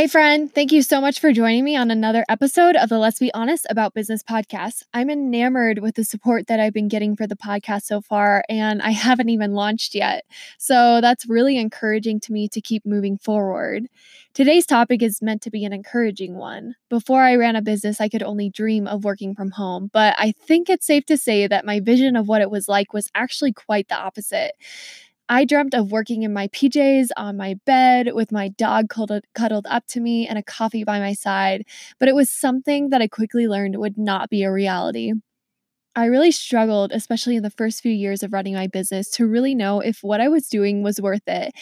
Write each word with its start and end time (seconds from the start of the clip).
Hey, 0.00 0.06
friend. 0.06 0.50
Thank 0.50 0.72
you 0.72 0.80
so 0.80 0.98
much 0.98 1.20
for 1.20 1.30
joining 1.30 1.62
me 1.62 1.76
on 1.76 1.90
another 1.90 2.24
episode 2.30 2.74
of 2.74 2.88
the 2.88 2.98
Let's 2.98 3.18
Be 3.18 3.30
Honest 3.34 3.66
About 3.68 3.92
Business 3.92 4.22
podcast. 4.22 4.82
I'm 4.94 5.10
enamored 5.10 5.80
with 5.80 5.96
the 5.96 6.04
support 6.04 6.46
that 6.46 6.58
I've 6.58 6.72
been 6.72 6.88
getting 6.88 7.16
for 7.16 7.26
the 7.26 7.36
podcast 7.36 7.82
so 7.82 8.00
far, 8.00 8.42
and 8.48 8.80
I 8.80 8.90
haven't 8.92 9.28
even 9.28 9.52
launched 9.52 9.94
yet. 9.94 10.24
So 10.56 11.02
that's 11.02 11.28
really 11.28 11.58
encouraging 11.58 12.18
to 12.20 12.32
me 12.32 12.48
to 12.48 12.62
keep 12.62 12.86
moving 12.86 13.18
forward. 13.18 13.88
Today's 14.32 14.64
topic 14.64 15.02
is 15.02 15.20
meant 15.20 15.42
to 15.42 15.50
be 15.50 15.66
an 15.66 15.74
encouraging 15.74 16.34
one. 16.34 16.76
Before 16.88 17.20
I 17.20 17.36
ran 17.36 17.54
a 17.54 17.60
business, 17.60 18.00
I 18.00 18.08
could 18.08 18.22
only 18.22 18.48
dream 18.48 18.86
of 18.86 19.04
working 19.04 19.34
from 19.34 19.50
home, 19.50 19.90
but 19.92 20.14
I 20.16 20.32
think 20.32 20.70
it's 20.70 20.86
safe 20.86 21.04
to 21.06 21.18
say 21.18 21.46
that 21.46 21.66
my 21.66 21.78
vision 21.78 22.16
of 22.16 22.26
what 22.26 22.40
it 22.40 22.50
was 22.50 22.68
like 22.68 22.94
was 22.94 23.10
actually 23.14 23.52
quite 23.52 23.88
the 23.88 23.98
opposite. 23.98 24.52
I 25.30 25.44
dreamt 25.44 25.74
of 25.74 25.92
working 25.92 26.24
in 26.24 26.32
my 26.32 26.48
PJs 26.48 27.10
on 27.16 27.36
my 27.36 27.54
bed 27.64 28.14
with 28.14 28.32
my 28.32 28.48
dog 28.48 28.88
cuddled, 28.88 29.66
up 29.70 29.86
to 29.86 30.00
me 30.00 30.26
and 30.26 30.36
a 30.36 30.42
coffee 30.42 30.82
by 30.82 30.98
my 30.98 31.12
side, 31.12 31.64
but 32.00 32.08
it 32.08 32.16
was 32.16 32.28
something 32.28 32.90
that 32.90 33.00
I 33.00 33.06
quickly 33.06 33.46
learned 33.46 33.76
would 33.76 33.96
not 33.96 34.28
be 34.28 34.42
a 34.42 34.50
reality. 34.50 35.12
I 35.94 36.06
really 36.06 36.32
struggled, 36.32 36.90
especially 36.90 37.36
in 37.36 37.44
the 37.44 37.50
first 37.50 37.80
few 37.80 37.92
years 37.92 38.24
of 38.24 38.32
running 38.32 38.54
my 38.54 38.66
business, 38.66 39.08
to 39.12 39.26
really 39.26 39.54
know 39.54 39.78
if 39.78 40.02
what 40.02 40.20
I 40.20 40.26
was 40.28 40.48
doing 40.48 40.82
was 40.82 41.00
worth 41.00 41.28
it. 41.28 41.52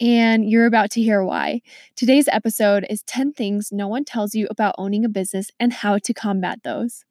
And 0.00 0.48
you're 0.48 0.66
about 0.66 0.92
to 0.92 1.02
hear 1.02 1.24
why. 1.24 1.62
Today's 1.96 2.28
episode 2.28 2.86
is 2.88 3.02
10 3.04 3.32
things 3.32 3.70
no 3.72 3.88
one 3.88 4.04
tells 4.04 4.36
you 4.36 4.46
about 4.50 4.76
owning 4.78 5.04
a 5.04 5.08
business 5.08 5.50
and 5.58 5.72
how 5.72 5.98
to 5.98 6.14
combat 6.14 6.60
those. 6.62 7.04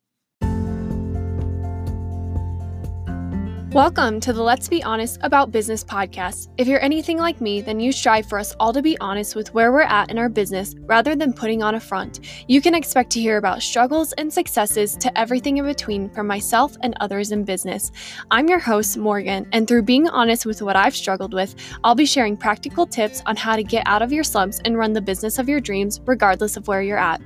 Welcome 3.76 4.22
to 4.22 4.32
the 4.32 4.42
Let's 4.42 4.70
Be 4.70 4.82
Honest 4.84 5.20
About 5.22 5.52
Business 5.52 5.84
podcast. 5.84 6.48
If 6.58 6.66
you're 6.66 6.82
anything 6.82 7.18
like 7.18 7.42
me, 7.42 7.60
then 7.60 7.78
you 7.78 7.92
strive 7.92 8.26
for 8.26 8.40
us 8.40 8.56
all 8.58 8.72
to 8.72 8.82
be 8.82 8.98
honest 9.00 9.36
with 9.36 9.54
where 9.54 9.74
we're 9.74 9.82
at 9.82 10.10
in 10.10 10.18
our 10.18 10.30
business 10.30 10.74
rather 10.86 11.14
than 11.14 11.34
putting 11.34 11.62
on 11.62 11.76
a 11.76 11.80
front. 11.82 12.22
You 12.48 12.62
can 12.62 12.74
expect 12.74 13.10
to 13.12 13.20
hear 13.20 13.36
about 13.36 13.62
struggles 13.62 14.14
and 14.14 14.32
successes 14.32 14.96
to 14.96 15.20
everything 15.20 15.58
in 15.58 15.66
between 15.66 16.10
from 16.12 16.26
myself 16.26 16.78
and 16.84 16.96
others 17.02 17.34
in 17.34 17.44
business. 17.44 17.92
I'm 18.32 18.48
your 18.48 18.60
host, 18.60 18.96
Morgan, 18.96 19.46
and 19.52 19.68
through 19.68 19.82
being 19.82 20.08
honest 20.08 20.46
with 20.46 20.62
what 20.62 20.78
I've 20.78 20.96
struggled 20.96 21.34
with, 21.34 21.54
I'll 21.84 21.96
be 21.96 22.06
sharing 22.06 22.38
practical 22.38 22.88
tips 22.88 23.22
on 23.26 23.36
how 23.36 23.58
to 23.58 23.64
get 23.64 23.84
out 23.88 24.02
of 24.02 24.14
your 24.14 24.24
slumps 24.24 24.62
and 24.64 24.78
run 24.78 24.94
the 24.94 25.02
business 25.02 25.38
of 25.38 25.50
your 25.50 25.60
dreams 25.60 26.00
regardless 26.06 26.56
of 26.56 26.70
where 26.70 26.82
you're 26.82 26.98
at. 26.98 27.22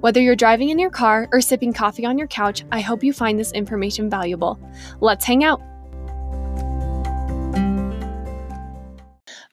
Whether 0.00 0.20
you're 0.20 0.34
driving 0.34 0.70
in 0.70 0.80
your 0.80 0.90
car 0.90 1.28
or 1.30 1.40
sipping 1.40 1.72
coffee 1.72 2.04
on 2.04 2.18
your 2.18 2.26
couch, 2.26 2.64
I 2.72 2.80
hope 2.80 3.04
you 3.04 3.12
find 3.12 3.38
this 3.38 3.52
information 3.52 4.10
valuable. 4.10 4.58
Let's 5.00 5.24
hang 5.24 5.44
out. 5.44 5.62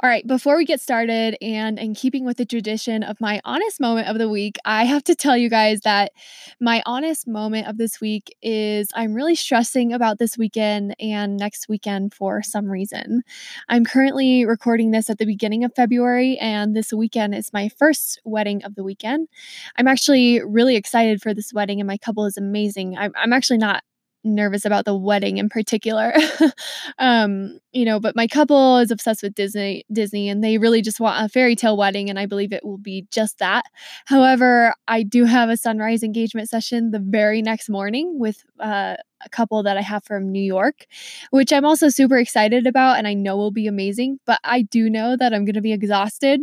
All 0.01 0.09
right, 0.09 0.25
before 0.25 0.55
we 0.55 0.63
get 0.63 0.79
started, 0.79 1.35
and 1.41 1.77
in 1.77 1.93
keeping 1.93 2.23
with 2.23 2.37
the 2.37 2.45
tradition 2.45 3.03
of 3.03 3.19
my 3.19 3.41
honest 3.43 3.81
moment 3.81 4.07
of 4.07 4.17
the 4.17 4.29
week, 4.29 4.55
I 4.63 4.85
have 4.85 5.03
to 5.03 5.15
tell 5.15 5.35
you 5.35 5.49
guys 5.49 5.81
that 5.81 6.13
my 6.61 6.81
honest 6.85 7.27
moment 7.27 7.67
of 7.67 7.77
this 7.77 7.99
week 7.99 8.33
is 8.41 8.87
I'm 8.95 9.13
really 9.13 9.35
stressing 9.35 9.91
about 9.91 10.17
this 10.17 10.37
weekend 10.37 10.95
and 11.01 11.35
next 11.35 11.67
weekend 11.67 12.13
for 12.13 12.41
some 12.41 12.67
reason. 12.67 13.23
I'm 13.67 13.83
currently 13.83 14.45
recording 14.45 14.91
this 14.91 15.09
at 15.09 15.17
the 15.17 15.25
beginning 15.25 15.65
of 15.65 15.75
February, 15.75 16.37
and 16.37 16.73
this 16.73 16.93
weekend 16.93 17.35
is 17.35 17.51
my 17.51 17.67
first 17.67 18.21
wedding 18.23 18.63
of 18.63 18.75
the 18.75 18.85
weekend. 18.85 19.27
I'm 19.75 19.89
actually 19.89 20.41
really 20.41 20.77
excited 20.77 21.21
for 21.21 21.33
this 21.33 21.51
wedding, 21.51 21.81
and 21.81 21.87
my 21.87 21.97
couple 21.97 22.25
is 22.25 22.37
amazing. 22.37 22.97
I'm, 22.97 23.11
I'm 23.17 23.33
actually 23.33 23.57
not 23.57 23.83
nervous 24.23 24.65
about 24.65 24.85
the 24.85 24.95
wedding 24.95 25.37
in 25.37 25.49
particular. 25.49 26.13
um, 26.99 27.59
you 27.71 27.85
know, 27.85 27.99
but 27.99 28.15
my 28.15 28.27
couple 28.27 28.77
is 28.77 28.91
obsessed 28.91 29.23
with 29.23 29.35
Disney 29.35 29.83
Disney 29.91 30.29
and 30.29 30.43
they 30.43 30.57
really 30.57 30.81
just 30.81 30.99
want 30.99 31.23
a 31.23 31.29
fairy 31.29 31.55
tale 31.55 31.77
wedding 31.77 32.09
and 32.09 32.19
I 32.19 32.25
believe 32.25 32.51
it 32.51 32.65
will 32.65 32.77
be 32.77 33.07
just 33.11 33.39
that. 33.39 33.65
However, 34.05 34.73
I 34.87 35.03
do 35.03 35.25
have 35.25 35.49
a 35.49 35.57
sunrise 35.57 36.03
engagement 36.03 36.49
session 36.49 36.91
the 36.91 36.99
very 36.99 37.41
next 37.41 37.69
morning 37.69 38.19
with 38.19 38.43
uh, 38.59 38.95
a 39.23 39.29
couple 39.29 39.63
that 39.63 39.77
I 39.77 39.81
have 39.81 40.03
from 40.03 40.31
New 40.31 40.43
York, 40.43 40.85
which 41.31 41.51
I'm 41.51 41.65
also 41.65 41.89
super 41.89 42.17
excited 42.17 42.67
about 42.67 42.97
and 42.97 43.07
I 43.07 43.13
know 43.13 43.37
will 43.37 43.51
be 43.51 43.67
amazing, 43.67 44.19
but 44.25 44.39
I 44.43 44.63
do 44.63 44.89
know 44.89 45.15
that 45.17 45.33
I'm 45.33 45.45
going 45.45 45.55
to 45.55 45.61
be 45.61 45.73
exhausted 45.73 46.41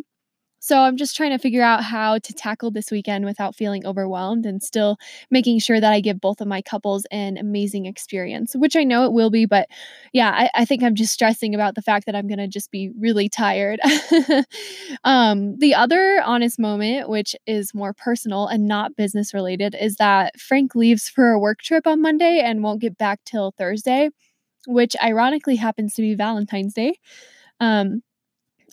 so 0.67 0.81
I'm 0.81 0.97
just 0.97 1.15
trying 1.15 1.31
to 1.31 1.39
figure 1.39 1.63
out 1.63 1.85
how 1.85 2.19
to 2.19 2.33
tackle 2.33 2.73
this 2.73 2.91
weekend 2.91 3.25
without 3.25 3.55
feeling 3.55 3.87
overwhelmed 3.87 4.45
and 4.45 4.61
still 4.61 4.99
making 5.31 5.61
sure 5.61 5.79
that 5.79 5.93
I 5.93 6.01
give 6.01 6.21
both 6.21 6.41
of 6.41 6.49
my 6.49 6.61
couples 6.61 7.07
an 7.13 7.37
amazing 7.37 7.87
experience, 7.87 8.53
which 8.57 8.75
I 8.75 8.83
know 8.83 9.05
it 9.05 9.13
will 9.13 9.31
be. 9.31 9.47
But 9.47 9.69
yeah, 10.13 10.31
I, 10.31 10.51
I 10.63 10.65
think 10.65 10.83
I'm 10.83 10.97
just 10.97 11.13
stressing 11.13 11.55
about 11.55 11.77
the 11.77 11.83
fact 11.83 12.07
that 12.07 12.17
I'm 12.17 12.27
going 12.27 12.41
to 12.41 12.49
just 12.49 12.73
be 12.73 12.91
really 12.99 13.29
tired. 13.29 13.79
um, 15.05 15.57
the 15.59 15.77
other 15.77 16.21
honest 16.23 16.59
moment, 16.59 17.09
which 17.09 17.37
is 17.47 17.73
more 17.73 17.93
personal 17.93 18.49
and 18.49 18.67
not 18.67 18.97
business 18.97 19.33
related, 19.33 19.77
is 19.81 19.95
that 19.99 20.37
Frank 20.41 20.75
leaves 20.75 21.09
for 21.09 21.31
a 21.31 21.39
work 21.39 21.61
trip 21.61 21.87
on 21.87 22.03
Monday 22.03 22.41
and 22.45 22.65
won't 22.65 22.81
get 22.81 22.99
back 22.99 23.21
till 23.25 23.55
Thursday, 23.57 24.11
which 24.67 24.97
ironically 25.01 25.55
happens 25.55 25.95
to 25.95 26.03
be 26.03 26.17
Valentine's 26.17 26.75
Day. 26.75 26.99
Um, 27.61 28.03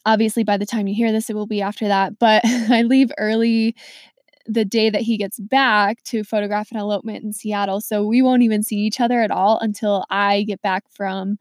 obviously 0.06 0.44
by 0.44 0.58
the 0.58 0.66
time 0.66 0.88
you 0.88 0.96
hear 0.96 1.12
this 1.12 1.30
it 1.30 1.36
will 1.36 1.48
be 1.48 1.62
after 1.62 1.88
that 1.88 2.18
but 2.20 2.42
i 2.46 2.82
leave 2.82 3.12
early 3.18 3.76
the 4.46 4.66
day 4.66 4.90
that 4.90 5.02
he 5.02 5.18
gets 5.18 5.40
back 5.40 6.04
to 6.04 6.24
photograph 6.24 6.72
an 6.72 6.78
elopement 6.78 7.24
in 7.24 7.34
Seattle 7.34 7.82
so 7.82 8.06
we 8.06 8.22
won't 8.22 8.44
even 8.44 8.64
see 8.64 8.78
each 8.78 9.00
other 9.00 9.22
at 9.22 9.32
all 9.32 9.60
until 9.60 10.06
I 10.10 10.44
get 10.44 10.62
back 10.62 10.84
from 10.90 11.38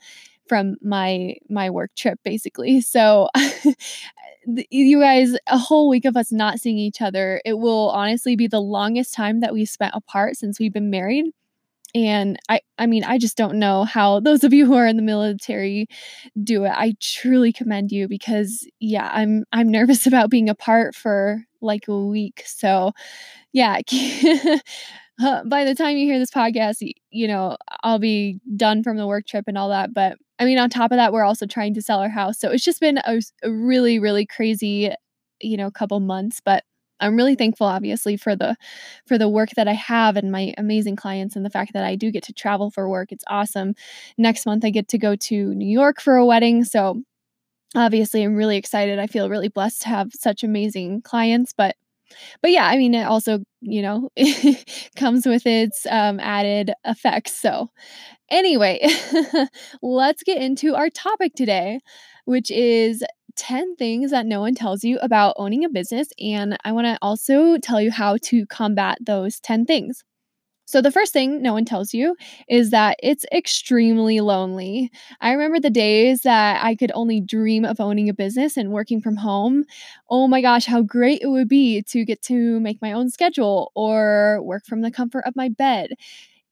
from 0.49 0.77
my 0.83 1.37
my 1.49 1.71
work 1.71 1.91
trip 1.97 2.19
basically. 2.25 2.81
So 2.81 3.28
you 4.71 5.00
guys 5.00 5.37
a 5.47 5.59
whole 5.59 5.89
week 5.89 6.05
of 6.05 6.17
us 6.17 6.33
not 6.33 6.59
seeing 6.61 6.79
each 6.79 7.00
other 7.00 7.41
it 7.44 7.59
will 7.59 7.91
honestly 7.91 8.34
be 8.37 8.49
the 8.49 8.61
longest 8.61 9.15
time 9.15 9.41
that 9.41 9.53
we've 9.53 9.69
spent 9.69 9.94
apart 9.94 10.37
since 10.37 10.59
we've 10.59 10.73
been 10.73 10.91
married 10.91 11.27
and 11.95 12.39
i 12.49 12.61
i 12.79 12.87
mean 12.87 13.05
i 13.05 13.19
just 13.19 13.37
don't 13.37 13.59
know 13.59 13.85
how 13.85 14.21
those 14.21 14.45
of 14.45 14.53
you 14.53 14.67
who 14.67 14.75
are 14.75 14.87
in 14.87 14.97
the 14.97 15.03
military 15.03 15.87
do 16.43 16.65
it. 16.65 16.73
I 16.75 16.95
truly 17.01 17.53
commend 17.53 17.93
you 17.93 18.09
because 18.09 18.67
yeah 18.81 19.11
i'm 19.13 19.45
i'm 19.53 19.71
nervous 19.71 20.07
about 20.09 20.31
being 20.31 20.49
apart 20.49 20.95
for 20.95 21.45
like 21.61 21.89
a 21.89 21.97
week. 21.97 22.43
So 22.47 22.93
yeah 23.53 23.81
by 25.45 25.65
the 25.65 25.75
time 25.77 25.97
you 25.97 26.07
hear 26.07 26.19
this 26.19 26.31
podcast 26.31 26.77
you 27.11 27.29
know 27.29 27.57
i'll 27.83 27.99
be 27.99 28.41
done 28.57 28.83
from 28.83 28.97
the 28.97 29.07
work 29.07 29.27
trip 29.27 29.45
and 29.47 29.59
all 29.59 29.69
that. 29.69 29.93
But 29.95 30.17
i 30.39 30.45
mean 30.45 30.59
on 30.59 30.71
top 30.71 30.93
of 30.93 30.97
that 30.97 31.13
we're 31.13 31.25
also 31.25 31.47
trying 31.47 31.75
to 31.75 31.83
sell 31.83 32.01
our 32.01 32.09
house. 32.09 32.39
So 32.39 32.51
it's 32.51 32.65
just 32.65 32.81
been 32.81 32.99
a, 32.99 33.21
a 33.43 33.51
really 33.53 33.99
really 33.99 34.27
crazy 34.27 34.93
you 35.41 35.57
know 35.57 35.71
couple 35.71 36.01
months. 36.01 36.41
But 36.45 36.65
I'm 37.03 37.17
really 37.17 37.35
thankful 37.35 37.67
obviously 37.67 38.17
for 38.17 38.37
the 38.37 38.57
for 39.07 39.19
the 39.19 39.29
work 39.29 39.51
that 39.57 39.69
I 39.69 39.75
have 39.75 40.17
and 40.17 40.33
my 40.33 40.55
amazing 40.57 40.97
clients 40.97 41.37
and 41.37 41.45
the 41.45 41.51
fact 41.51 41.73
that 41.75 41.85
I 41.85 41.97
do 41.97 42.11
get 42.11 42.23
to 42.25 42.33
travel 42.33 42.71
for 42.71 42.89
work. 42.89 43.13
It's 43.13 43.25
awesome. 43.29 43.75
Next 44.17 44.47
month 44.47 44.65
I 44.65 44.71
get 44.71 44.89
to 44.89 44.99
go 44.99 45.17
to 45.17 45.55
New 45.55 45.69
York 45.69 46.01
for 46.01 46.17
a 46.17 46.27
wedding, 46.27 46.65
so 46.65 47.03
obviously 47.75 48.23
I'm 48.23 48.37
really 48.37 48.57
excited. 48.57 48.99
I 48.99 49.07
feel 49.07 49.29
really 49.29 49.49
blessed 49.49 49.83
to 49.83 49.89
have 49.89 50.12
such 50.12 50.43
amazing 50.43 51.03
clients, 51.03 51.53
but 51.53 51.77
but 52.43 52.51
yeah, 52.51 52.67
I 52.67 52.77
mean, 52.77 52.95
it 52.95 53.05
also, 53.05 53.41
you 53.61 53.83
know, 53.83 54.11
comes 54.97 55.27
with 55.27 55.47
its 55.47 55.87
um, 55.91 56.21
added 56.21 56.73
effects. 56.85 57.41
So, 57.41 57.71
anyway, 58.31 58.87
let's 59.83 60.23
get 60.23 60.41
into 60.41 60.75
our 60.75 60.91
topic 60.91 61.33
today, 61.35 61.81
which 62.25 62.51
is 62.51 63.03
10 63.37 63.76
things 63.76 64.10
that 64.10 64.26
no 64.26 64.41
one 64.41 64.54
tells 64.54 64.84
you 64.84 64.98
about 65.00 65.34
owning 65.38 65.65
a 65.65 65.69
business. 65.69 66.09
And 66.20 66.56
I 66.65 66.72
want 66.72 66.87
to 66.87 66.98
also 67.03 67.59
tell 67.59 67.81
you 67.81 67.91
how 67.91 68.16
to 68.25 68.47
combat 68.47 68.98
those 69.00 69.41
10 69.41 69.65
things. 69.66 70.04
So, 70.66 70.81
the 70.81 70.93
first 70.93 71.12
thing 71.12 71.43
no 71.43 71.53
one 71.53 71.65
tells 71.66 71.93
you 71.93 72.16
is 72.48 72.70
that 72.70 72.97
it's 73.03 73.26
extremely 73.32 74.20
lonely. 74.20 74.91
I 75.20 75.32
remember 75.32 75.60
the 75.60 75.70
days 75.70 76.22
that 76.22 76.65
I 76.65 76.76
could 76.76 76.93
only 76.94 77.20
dream 77.20 77.65
of 77.65 77.81
owning 77.81 78.09
a 78.09 78.15
business 78.15 78.56
and 78.56 78.70
working 78.72 79.00
from 79.03 79.16
home. 79.16 79.64
Oh 80.10 80.28
my 80.28 80.41
gosh, 80.41 80.64
how 80.66 80.82
great 80.82 81.20
it 81.22 81.26
would 81.28 81.49
be 81.49 81.82
to 81.88 82.04
get 82.04 82.22
to 82.22 82.60
make 82.60 82.81
my 82.81 82.93
own 82.93 83.11
schedule 83.11 83.73
or 83.75 84.40
work 84.43 84.64
from 84.67 84.81
the 84.82 84.90
comfort 84.90 85.25
of 85.26 85.37
my 85.37 85.49
bed. 85.50 85.90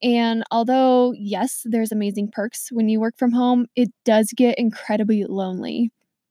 And 0.02 0.44
although, 0.50 1.12
yes, 1.12 1.62
there's 1.64 1.92
amazing 1.92 2.30
perks 2.32 2.70
when 2.72 2.88
you 2.88 3.00
work 3.00 3.18
from 3.18 3.32
home, 3.32 3.66
it 3.76 3.90
does 4.04 4.32
get 4.36 4.58
incredibly 4.58 5.24
lonely 5.24 5.90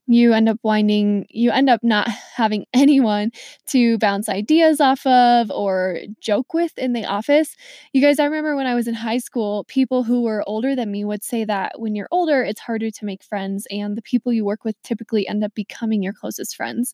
you 0.09 0.33
end 0.33 0.49
up 0.49 0.57
winding 0.63 1.27
you 1.29 1.51
end 1.51 1.69
up 1.69 1.81
not 1.83 2.09
having 2.35 2.65
anyone 2.73 3.31
to 3.67 3.97
bounce 3.99 4.27
ideas 4.27 4.81
off 4.81 5.05
of 5.05 5.51
or 5.51 5.99
joke 6.19 6.53
with 6.53 6.75
in 6.77 6.93
the 6.93 7.05
office. 7.05 7.55
You 7.93 8.01
guys 8.01 8.19
i 8.19 8.25
remember 8.25 8.55
when 8.55 8.65
i 8.65 8.73
was 8.75 8.87
in 8.87 8.95
high 8.95 9.19
school 9.19 9.65
people 9.65 10.03
who 10.03 10.23
were 10.23 10.43
older 10.47 10.75
than 10.75 10.91
me 10.91 11.05
would 11.05 11.23
say 11.23 11.45
that 11.45 11.79
when 11.79 11.95
you're 11.95 12.07
older 12.11 12.41
it's 12.43 12.59
harder 12.59 12.89
to 12.89 13.05
make 13.05 13.23
friends 13.23 13.67
and 13.69 13.95
the 13.95 14.01
people 14.01 14.33
you 14.33 14.43
work 14.43 14.63
with 14.65 14.81
typically 14.83 15.27
end 15.27 15.43
up 15.43 15.53
becoming 15.53 16.01
your 16.03 16.13
closest 16.13 16.55
friends. 16.55 16.93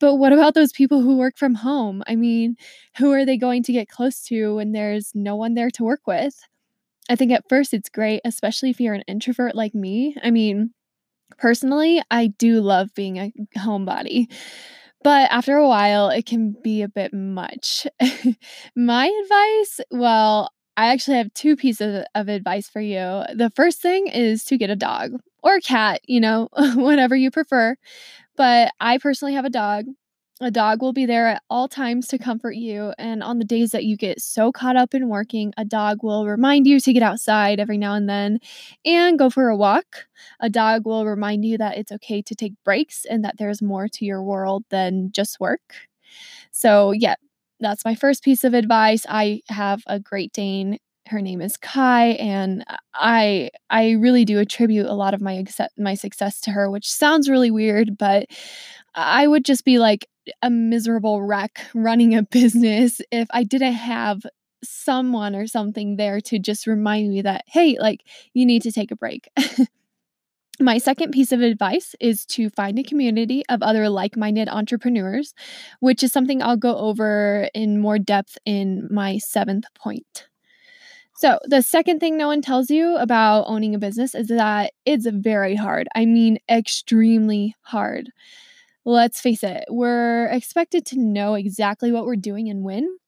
But 0.00 0.14
what 0.16 0.32
about 0.32 0.54
those 0.54 0.70
people 0.72 1.02
who 1.02 1.16
work 1.16 1.36
from 1.36 1.56
home? 1.56 2.04
I 2.06 2.14
mean 2.14 2.56
who 2.98 3.12
are 3.12 3.26
they 3.26 3.36
going 3.36 3.64
to 3.64 3.72
get 3.72 3.88
close 3.88 4.22
to 4.24 4.56
when 4.56 4.70
there's 4.72 5.10
no 5.14 5.34
one 5.34 5.54
there 5.54 5.70
to 5.72 5.84
work 5.84 6.06
with? 6.06 6.38
I 7.10 7.16
think 7.16 7.32
at 7.32 7.48
first 7.48 7.74
it's 7.74 7.88
great 7.88 8.20
especially 8.24 8.70
if 8.70 8.80
you're 8.80 8.94
an 8.94 9.02
introvert 9.08 9.56
like 9.56 9.74
me. 9.74 10.14
I 10.22 10.30
mean 10.30 10.72
Personally, 11.36 12.02
I 12.10 12.28
do 12.28 12.60
love 12.60 12.92
being 12.94 13.18
a 13.18 13.32
homebody. 13.58 14.26
But 15.04 15.30
after 15.30 15.56
a 15.56 15.68
while, 15.68 16.10
it 16.10 16.26
can 16.26 16.56
be 16.62 16.82
a 16.82 16.88
bit 16.88 17.12
much. 17.14 17.86
My 18.76 19.06
advice, 19.06 19.80
well, 19.90 20.50
I 20.76 20.88
actually 20.88 21.18
have 21.18 21.32
2 21.34 21.56
pieces 21.56 22.04
of 22.14 22.28
advice 22.28 22.68
for 22.68 22.80
you. 22.80 23.22
The 23.34 23.52
first 23.54 23.80
thing 23.80 24.08
is 24.08 24.44
to 24.44 24.58
get 24.58 24.70
a 24.70 24.76
dog 24.76 25.12
or 25.42 25.56
a 25.56 25.60
cat, 25.60 26.00
you 26.06 26.20
know, 26.20 26.48
whatever 26.74 27.16
you 27.16 27.30
prefer. 27.30 27.76
But 28.36 28.72
I 28.80 28.98
personally 28.98 29.34
have 29.34 29.44
a 29.46 29.50
dog. 29.50 29.86
A 30.40 30.52
dog 30.52 30.82
will 30.82 30.92
be 30.92 31.04
there 31.04 31.26
at 31.26 31.42
all 31.50 31.66
times 31.66 32.06
to 32.08 32.18
comfort 32.18 32.54
you, 32.54 32.92
and 32.96 33.24
on 33.24 33.38
the 33.40 33.44
days 33.44 33.72
that 33.72 33.84
you 33.84 33.96
get 33.96 34.20
so 34.20 34.52
caught 34.52 34.76
up 34.76 34.94
in 34.94 35.08
working, 35.08 35.52
a 35.56 35.64
dog 35.64 36.04
will 36.04 36.26
remind 36.28 36.64
you 36.64 36.78
to 36.78 36.92
get 36.92 37.02
outside 37.02 37.58
every 37.58 37.76
now 37.76 37.94
and 37.94 38.08
then 38.08 38.38
and 38.84 39.18
go 39.18 39.30
for 39.30 39.48
a 39.48 39.56
walk. 39.56 40.06
A 40.38 40.48
dog 40.48 40.86
will 40.86 41.04
remind 41.06 41.44
you 41.44 41.58
that 41.58 41.76
it's 41.76 41.90
okay 41.90 42.22
to 42.22 42.36
take 42.36 42.52
breaks 42.64 43.04
and 43.04 43.24
that 43.24 43.36
there's 43.38 43.60
more 43.60 43.88
to 43.88 44.04
your 44.04 44.22
world 44.22 44.64
than 44.70 45.10
just 45.10 45.40
work. 45.40 45.74
So, 46.52 46.92
yeah, 46.92 47.16
that's 47.60 47.84
my 47.84 47.94
first 47.96 48.24
piece 48.24 48.44
of 48.44 48.54
advice. 48.54 49.06
I 49.08 49.42
have 49.48 49.82
a 49.86 50.00
Great 50.00 50.32
Dane. 50.32 50.78
Her 51.08 51.22
name 51.22 51.40
is 51.40 51.56
Kai, 51.56 52.08
and 52.12 52.64
I 52.94 53.50
I 53.70 53.92
really 53.92 54.24
do 54.24 54.38
attribute 54.38 54.86
a 54.86 54.94
lot 54.94 55.14
of 55.14 55.20
my 55.20 55.44
my 55.78 55.94
success 55.94 56.40
to 56.42 56.50
her, 56.50 56.70
which 56.70 56.90
sounds 56.90 57.28
really 57.30 57.50
weird, 57.50 57.96
but 57.98 58.26
I 58.94 59.26
would 59.26 59.44
just 59.44 59.64
be 59.64 59.78
like 59.78 60.06
a 60.42 60.50
miserable 60.50 61.22
wreck 61.22 61.64
running 61.74 62.14
a 62.14 62.22
business 62.22 63.00
if 63.10 63.28
I 63.30 63.44
didn't 63.44 63.74
have 63.74 64.22
someone 64.62 65.34
or 65.36 65.46
something 65.46 65.96
there 65.96 66.20
to 66.20 66.38
just 66.38 66.66
remind 66.66 67.10
me 67.10 67.22
that, 67.22 67.44
hey, 67.46 67.78
like, 67.78 68.02
you 68.34 68.44
need 68.44 68.62
to 68.62 68.72
take 68.72 68.90
a 68.90 68.96
break. 68.96 69.28
My 70.60 70.78
second 70.78 71.12
piece 71.12 71.30
of 71.30 71.40
advice 71.40 71.94
is 72.00 72.26
to 72.26 72.50
find 72.50 72.78
a 72.78 72.82
community 72.82 73.44
of 73.48 73.62
other 73.62 73.88
like 73.88 74.16
minded 74.16 74.48
entrepreneurs, 74.48 75.32
which 75.78 76.02
is 76.02 76.10
something 76.10 76.42
I'll 76.42 76.56
go 76.56 76.76
over 76.76 77.48
in 77.54 77.80
more 77.80 77.98
depth 77.98 78.36
in 78.44 78.88
my 78.90 79.18
seventh 79.18 79.66
point. 79.76 80.26
So, 81.20 81.40
the 81.44 81.62
second 81.62 81.98
thing 81.98 82.16
no 82.16 82.28
one 82.28 82.42
tells 82.42 82.70
you 82.70 82.96
about 82.96 83.46
owning 83.48 83.74
a 83.74 83.78
business 83.80 84.14
is 84.14 84.28
that 84.28 84.72
it's 84.86 85.04
very 85.08 85.56
hard. 85.56 85.88
I 85.96 86.06
mean, 86.06 86.38
extremely 86.48 87.56
hard. 87.62 88.10
Let's 88.84 89.20
face 89.20 89.42
it, 89.42 89.64
we're 89.68 90.26
expected 90.26 90.86
to 90.86 90.98
know 91.00 91.34
exactly 91.34 91.90
what 91.90 92.06
we're 92.06 92.16
doing 92.16 92.48
and 92.48 92.62
when, 92.62 92.98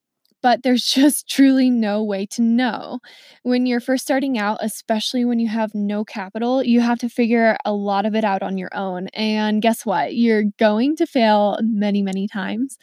but 0.42 0.64
there's 0.64 0.84
just 0.86 1.28
truly 1.30 1.70
no 1.70 2.02
way 2.02 2.26
to 2.26 2.42
know. 2.42 2.98
When 3.44 3.66
you're 3.66 3.80
first 3.80 4.04
starting 4.04 4.38
out, 4.38 4.58
especially 4.60 5.24
when 5.24 5.38
you 5.38 5.48
have 5.48 5.74
no 5.74 6.04
capital, 6.04 6.64
you 6.64 6.80
have 6.80 6.98
to 7.00 7.08
figure 7.08 7.58
a 7.64 7.72
lot 7.72 8.06
of 8.06 8.16
it 8.16 8.24
out 8.24 8.42
on 8.42 8.58
your 8.58 8.70
own. 8.74 9.06
And 9.08 9.62
guess 9.62 9.86
what? 9.86 10.16
You're 10.16 10.44
going 10.58 10.96
to 10.96 11.06
fail 11.06 11.58
many, 11.62 12.02
many 12.02 12.26
times. 12.26 12.76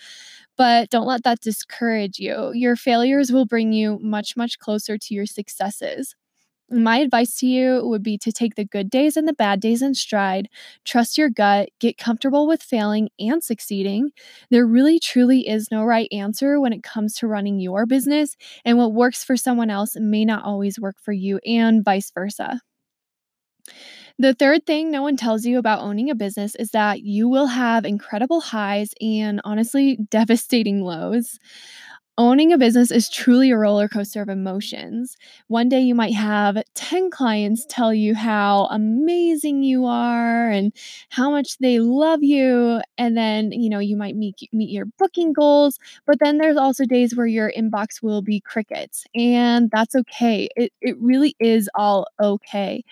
But 0.57 0.89
don't 0.89 1.07
let 1.07 1.24
that 1.24 1.42
discourage 1.42 2.19
you. 2.19 2.51
Your 2.54 2.75
failures 2.75 3.31
will 3.31 3.45
bring 3.45 3.74
you 3.74 4.00
much, 4.01 4.36
much 4.36 4.59
closer 4.59 4.98
to 4.98 5.13
your 5.13 5.25
successes. 5.25 6.15
My 6.69 6.98
advice 7.00 7.36
to 7.38 7.48
you 7.48 7.81
would 7.88 8.04
be 8.04 8.18
to 8.19 8.31
take 8.31 8.56
the 8.56 8.65
good 8.65 8.89
days 8.89 9.18
and 9.18 9.27
the 9.27 9.33
bad 9.33 9.59
days 9.62 9.81
in 9.81 9.94
stride, 9.95 10.50
trust 10.86 11.18
your 11.18 11.30
gut, 11.30 11.69
get 11.80 11.98
comfortable 11.98 12.48
with 12.48 12.63
failing 12.63 13.09
and 13.19 13.44
succeeding. 13.44 14.12
There 14.51 14.65
really 14.65 15.00
truly 15.00 15.48
is 15.48 15.71
no 15.71 15.83
right 15.83 16.09
answer 16.12 16.59
when 16.59 16.74
it 16.74 16.83
comes 16.83 17.15
to 17.18 17.27
running 17.27 17.59
your 17.59 17.86
business, 17.86 18.36
and 18.65 18.77
what 18.77 18.94
works 18.94 19.24
for 19.24 19.38
someone 19.38 19.69
else 19.69 19.95
may 19.98 20.25
not 20.25 20.44
always 20.44 20.80
work 20.80 20.98
for 21.01 21.13
you, 21.13 21.39
and 21.45 21.86
vice 21.86 22.12
versa. 22.12 22.62
The 24.19 24.34
third 24.34 24.66
thing 24.66 24.90
no 24.90 25.04
one 25.04 25.16
tells 25.16 25.46
you 25.46 25.60
about 25.60 25.81
owning 25.81 26.10
a 26.10 26.16
business 26.16 26.56
is 26.56 26.72
that 26.72 27.04
you 27.04 27.30
will 27.30 27.48
have 27.48 27.86
incredible 27.86 28.42
highs 28.42 28.90
and 29.00 29.42
honestly 29.44 29.98
devastating 30.10 30.81
lows. 30.81 31.38
Owning 32.19 32.52
a 32.54 32.58
business 32.58 32.92
is 32.92 33.10
truly 33.10 33.52
a 33.52 33.58
roller 33.58 33.88
coaster 33.88 34.22
of 34.24 34.30
emotions. 34.30 35.18
One 35.50 35.69
day 35.69 35.81
you 35.81 35.96
might 35.96 36.16
have 36.16 36.58
10 36.75 37.12
clients 37.12 37.66
tell 37.69 37.94
you 37.94 38.16
how 38.16 38.66
amazing 38.72 39.64
you 39.64 39.86
are 39.86 40.50
and 40.50 40.74
how 41.10 41.30
much 41.31 41.58
they 41.60 41.80
love 41.80 42.24
you 42.24 42.81
and 42.98 43.18
then, 43.18 43.52
you 43.52 43.69
know, 43.69 43.80
you 43.80 43.98
might 43.98 44.16
meet 44.16 44.36
meet 44.52 44.69
your 44.72 44.86
booking 44.98 45.34
goals, 45.34 45.80
but 46.08 46.19
then 46.19 46.40
there's 46.40 46.58
also 46.58 46.86
days 46.86 47.16
where 47.16 47.28
your 47.28 47.52
inbox 47.58 48.02
will 48.02 48.22
be 48.24 48.40
crickets 48.42 49.06
and 49.16 49.69
that's 49.72 49.96
okay. 49.96 50.50
It 50.56 50.74
it 50.81 50.98
really 51.00 51.36
is 51.40 51.69
all 51.75 52.08
okay. 52.19 52.84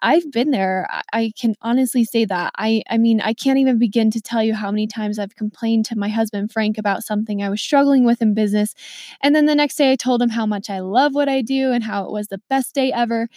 I've 0.00 0.30
been 0.30 0.50
there. 0.52 0.86
I 1.12 1.32
can 1.38 1.54
honestly 1.60 2.04
say 2.04 2.24
that. 2.26 2.52
I 2.56 2.82
I 2.88 2.98
mean, 2.98 3.20
I 3.20 3.32
can't 3.34 3.58
even 3.58 3.78
begin 3.78 4.10
to 4.12 4.20
tell 4.20 4.42
you 4.42 4.54
how 4.54 4.70
many 4.70 4.86
times 4.86 5.18
I've 5.18 5.34
complained 5.34 5.86
to 5.86 5.98
my 5.98 6.08
husband 6.08 6.52
Frank 6.52 6.78
about 6.78 7.02
something 7.04 7.42
I 7.42 7.48
was 7.50 7.60
struggling 7.60 8.04
with 8.04 8.22
in 8.22 8.34
business, 8.34 8.74
and 9.22 9.34
then 9.34 9.46
the 9.46 9.54
next 9.56 9.76
day 9.76 9.92
I 9.92 9.96
told 9.96 10.22
him 10.22 10.28
how 10.30 10.46
much 10.46 10.70
I 10.70 10.80
love 10.80 11.14
what 11.14 11.28
I 11.28 11.42
do 11.42 11.72
and 11.72 11.82
how 11.82 12.04
it 12.04 12.12
was 12.12 12.28
the 12.28 12.40
best 12.48 12.74
day 12.74 12.92
ever. 12.92 13.28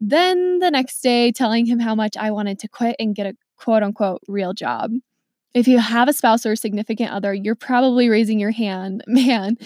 Then 0.00 0.60
the 0.60 0.70
next 0.70 1.00
day 1.02 1.32
telling 1.32 1.66
him 1.66 1.80
how 1.80 1.94
much 1.94 2.16
I 2.16 2.30
wanted 2.32 2.58
to 2.60 2.68
quit 2.68 2.96
and 3.00 3.14
get 3.14 3.26
a 3.26 3.36
quote 3.56 3.82
unquote 3.84 4.22
real 4.28 4.54
job. 4.54 4.92
If 5.54 5.66
you 5.66 5.78
have 5.78 6.08
a 6.08 6.12
spouse 6.12 6.44
or 6.44 6.52
a 6.52 6.56
significant 6.56 7.10
other, 7.10 7.32
you're 7.32 7.54
probably 7.54 8.08
raising 8.08 8.38
your 8.38 8.50
hand. 8.50 9.02
Man, 9.08 9.56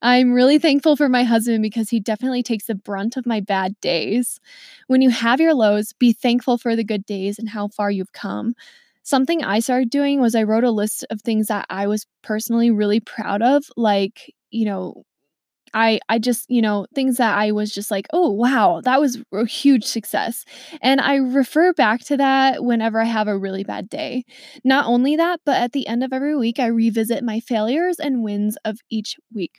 I'm 0.00 0.32
really 0.32 0.58
thankful 0.58 0.96
for 0.96 1.08
my 1.08 1.24
husband 1.24 1.62
because 1.62 1.90
he 1.90 2.00
definitely 2.00 2.42
takes 2.42 2.66
the 2.66 2.74
brunt 2.76 3.16
of 3.16 3.26
my 3.26 3.40
bad 3.40 3.78
days. 3.80 4.40
When 4.86 5.02
you 5.02 5.10
have 5.10 5.40
your 5.40 5.54
lows, 5.54 5.92
be 5.94 6.12
thankful 6.12 6.58
for 6.58 6.76
the 6.76 6.84
good 6.84 7.04
days 7.04 7.38
and 7.38 7.48
how 7.48 7.68
far 7.68 7.90
you've 7.90 8.12
come. 8.12 8.54
Something 9.02 9.42
I 9.42 9.58
started 9.58 9.90
doing 9.90 10.20
was 10.20 10.36
I 10.36 10.44
wrote 10.44 10.64
a 10.64 10.70
list 10.70 11.04
of 11.10 11.20
things 11.20 11.48
that 11.48 11.66
I 11.68 11.88
was 11.88 12.06
personally 12.22 12.70
really 12.70 13.00
proud 13.00 13.42
of, 13.42 13.64
like, 13.76 14.32
you 14.52 14.64
know, 14.64 15.04
I 15.74 16.00
I 16.08 16.18
just, 16.18 16.50
you 16.50 16.62
know, 16.62 16.86
things 16.94 17.16
that 17.18 17.36
I 17.36 17.52
was 17.52 17.72
just 17.72 17.90
like, 17.90 18.06
"Oh, 18.12 18.30
wow, 18.30 18.80
that 18.84 19.00
was 19.00 19.18
a 19.32 19.46
huge 19.46 19.84
success." 19.84 20.44
And 20.82 21.00
I 21.00 21.16
refer 21.16 21.72
back 21.72 22.00
to 22.06 22.16
that 22.18 22.64
whenever 22.64 23.00
I 23.00 23.04
have 23.04 23.28
a 23.28 23.38
really 23.38 23.64
bad 23.64 23.88
day. 23.88 24.24
Not 24.64 24.86
only 24.86 25.16
that, 25.16 25.40
but 25.46 25.56
at 25.56 25.72
the 25.72 25.86
end 25.86 26.04
of 26.04 26.12
every 26.12 26.36
week, 26.36 26.58
I 26.58 26.66
revisit 26.66 27.24
my 27.24 27.40
failures 27.40 27.98
and 27.98 28.22
wins 28.22 28.56
of 28.64 28.78
each 28.90 29.16
week. 29.34 29.52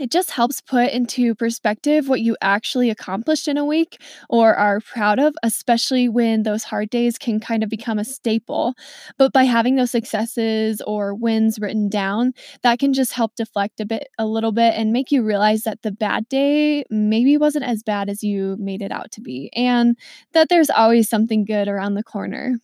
It 0.00 0.10
just 0.10 0.30
helps 0.30 0.62
put 0.62 0.90
into 0.92 1.34
perspective 1.34 2.08
what 2.08 2.22
you 2.22 2.34
actually 2.40 2.88
accomplished 2.88 3.46
in 3.48 3.58
a 3.58 3.66
week 3.66 4.00
or 4.30 4.54
are 4.54 4.80
proud 4.80 5.18
of, 5.18 5.34
especially 5.42 6.08
when 6.08 6.42
those 6.42 6.64
hard 6.64 6.88
days 6.88 7.18
can 7.18 7.38
kind 7.38 7.62
of 7.62 7.68
become 7.68 7.98
a 7.98 8.04
staple. 8.04 8.74
But 9.18 9.32
by 9.34 9.44
having 9.44 9.76
those 9.76 9.90
successes 9.90 10.80
or 10.86 11.14
wins 11.14 11.58
written 11.58 11.90
down, 11.90 12.32
that 12.62 12.78
can 12.78 12.94
just 12.94 13.12
help 13.12 13.34
deflect 13.36 13.78
a 13.78 13.84
bit, 13.84 14.08
a 14.18 14.26
little 14.26 14.52
bit, 14.52 14.74
and 14.74 14.90
make 14.90 15.12
you 15.12 15.22
realize 15.22 15.62
that 15.64 15.82
the 15.82 15.92
bad 15.92 16.28
day 16.30 16.84
maybe 16.88 17.36
wasn't 17.36 17.66
as 17.66 17.82
bad 17.82 18.08
as 18.08 18.22
you 18.22 18.56
made 18.58 18.80
it 18.80 18.90
out 18.92 19.10
to 19.12 19.20
be, 19.20 19.50
and 19.54 19.98
that 20.32 20.48
there's 20.48 20.70
always 20.70 21.10
something 21.10 21.44
good 21.44 21.68
around 21.68 21.94
the 21.94 22.02
corner. 22.02 22.56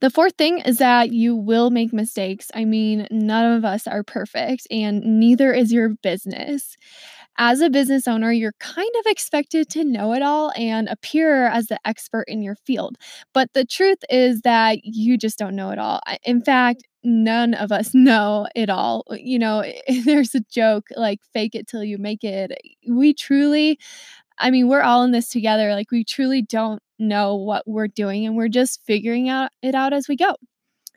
The 0.00 0.10
fourth 0.10 0.34
thing 0.36 0.58
is 0.58 0.78
that 0.78 1.12
you 1.12 1.36
will 1.36 1.70
make 1.70 1.92
mistakes. 1.92 2.50
I 2.54 2.64
mean, 2.64 3.06
none 3.10 3.52
of 3.56 3.64
us 3.64 3.86
are 3.86 4.02
perfect, 4.02 4.66
and 4.70 5.20
neither 5.20 5.52
is 5.52 5.72
your 5.72 5.90
business. 6.02 6.76
As 7.38 7.60
a 7.60 7.70
business 7.70 8.06
owner, 8.06 8.30
you're 8.30 8.54
kind 8.58 8.90
of 9.00 9.06
expected 9.06 9.68
to 9.70 9.84
know 9.84 10.12
it 10.12 10.22
all 10.22 10.52
and 10.54 10.88
appear 10.88 11.46
as 11.46 11.66
the 11.66 11.78
expert 11.86 12.24
in 12.28 12.42
your 12.42 12.56
field. 12.56 12.96
But 13.32 13.48
the 13.54 13.64
truth 13.64 13.98
is 14.10 14.42
that 14.42 14.80
you 14.84 15.16
just 15.16 15.38
don't 15.38 15.56
know 15.56 15.70
it 15.70 15.78
all. 15.78 16.00
In 16.24 16.42
fact, 16.42 16.82
none 17.02 17.54
of 17.54 17.72
us 17.72 17.90
know 17.94 18.46
it 18.54 18.68
all. 18.68 19.04
You 19.10 19.38
know, 19.38 19.64
there's 20.04 20.34
a 20.34 20.40
joke 20.50 20.88
like 20.96 21.20
fake 21.32 21.54
it 21.54 21.66
till 21.66 21.84
you 21.84 21.98
make 21.98 22.22
it. 22.22 22.52
We 22.88 23.14
truly 23.14 23.78
I 24.42 24.50
mean, 24.50 24.68
we're 24.68 24.82
all 24.82 25.04
in 25.04 25.12
this 25.12 25.28
together. 25.28 25.72
Like, 25.72 25.90
we 25.90 26.04
truly 26.04 26.42
don't 26.42 26.82
know 26.98 27.34
what 27.34 27.66
we're 27.66 27.88
doing 27.88 28.26
and 28.26 28.36
we're 28.36 28.48
just 28.48 28.84
figuring 28.84 29.28
out 29.28 29.50
it 29.62 29.74
out 29.74 29.92
as 29.92 30.08
we 30.08 30.16
go. 30.16 30.34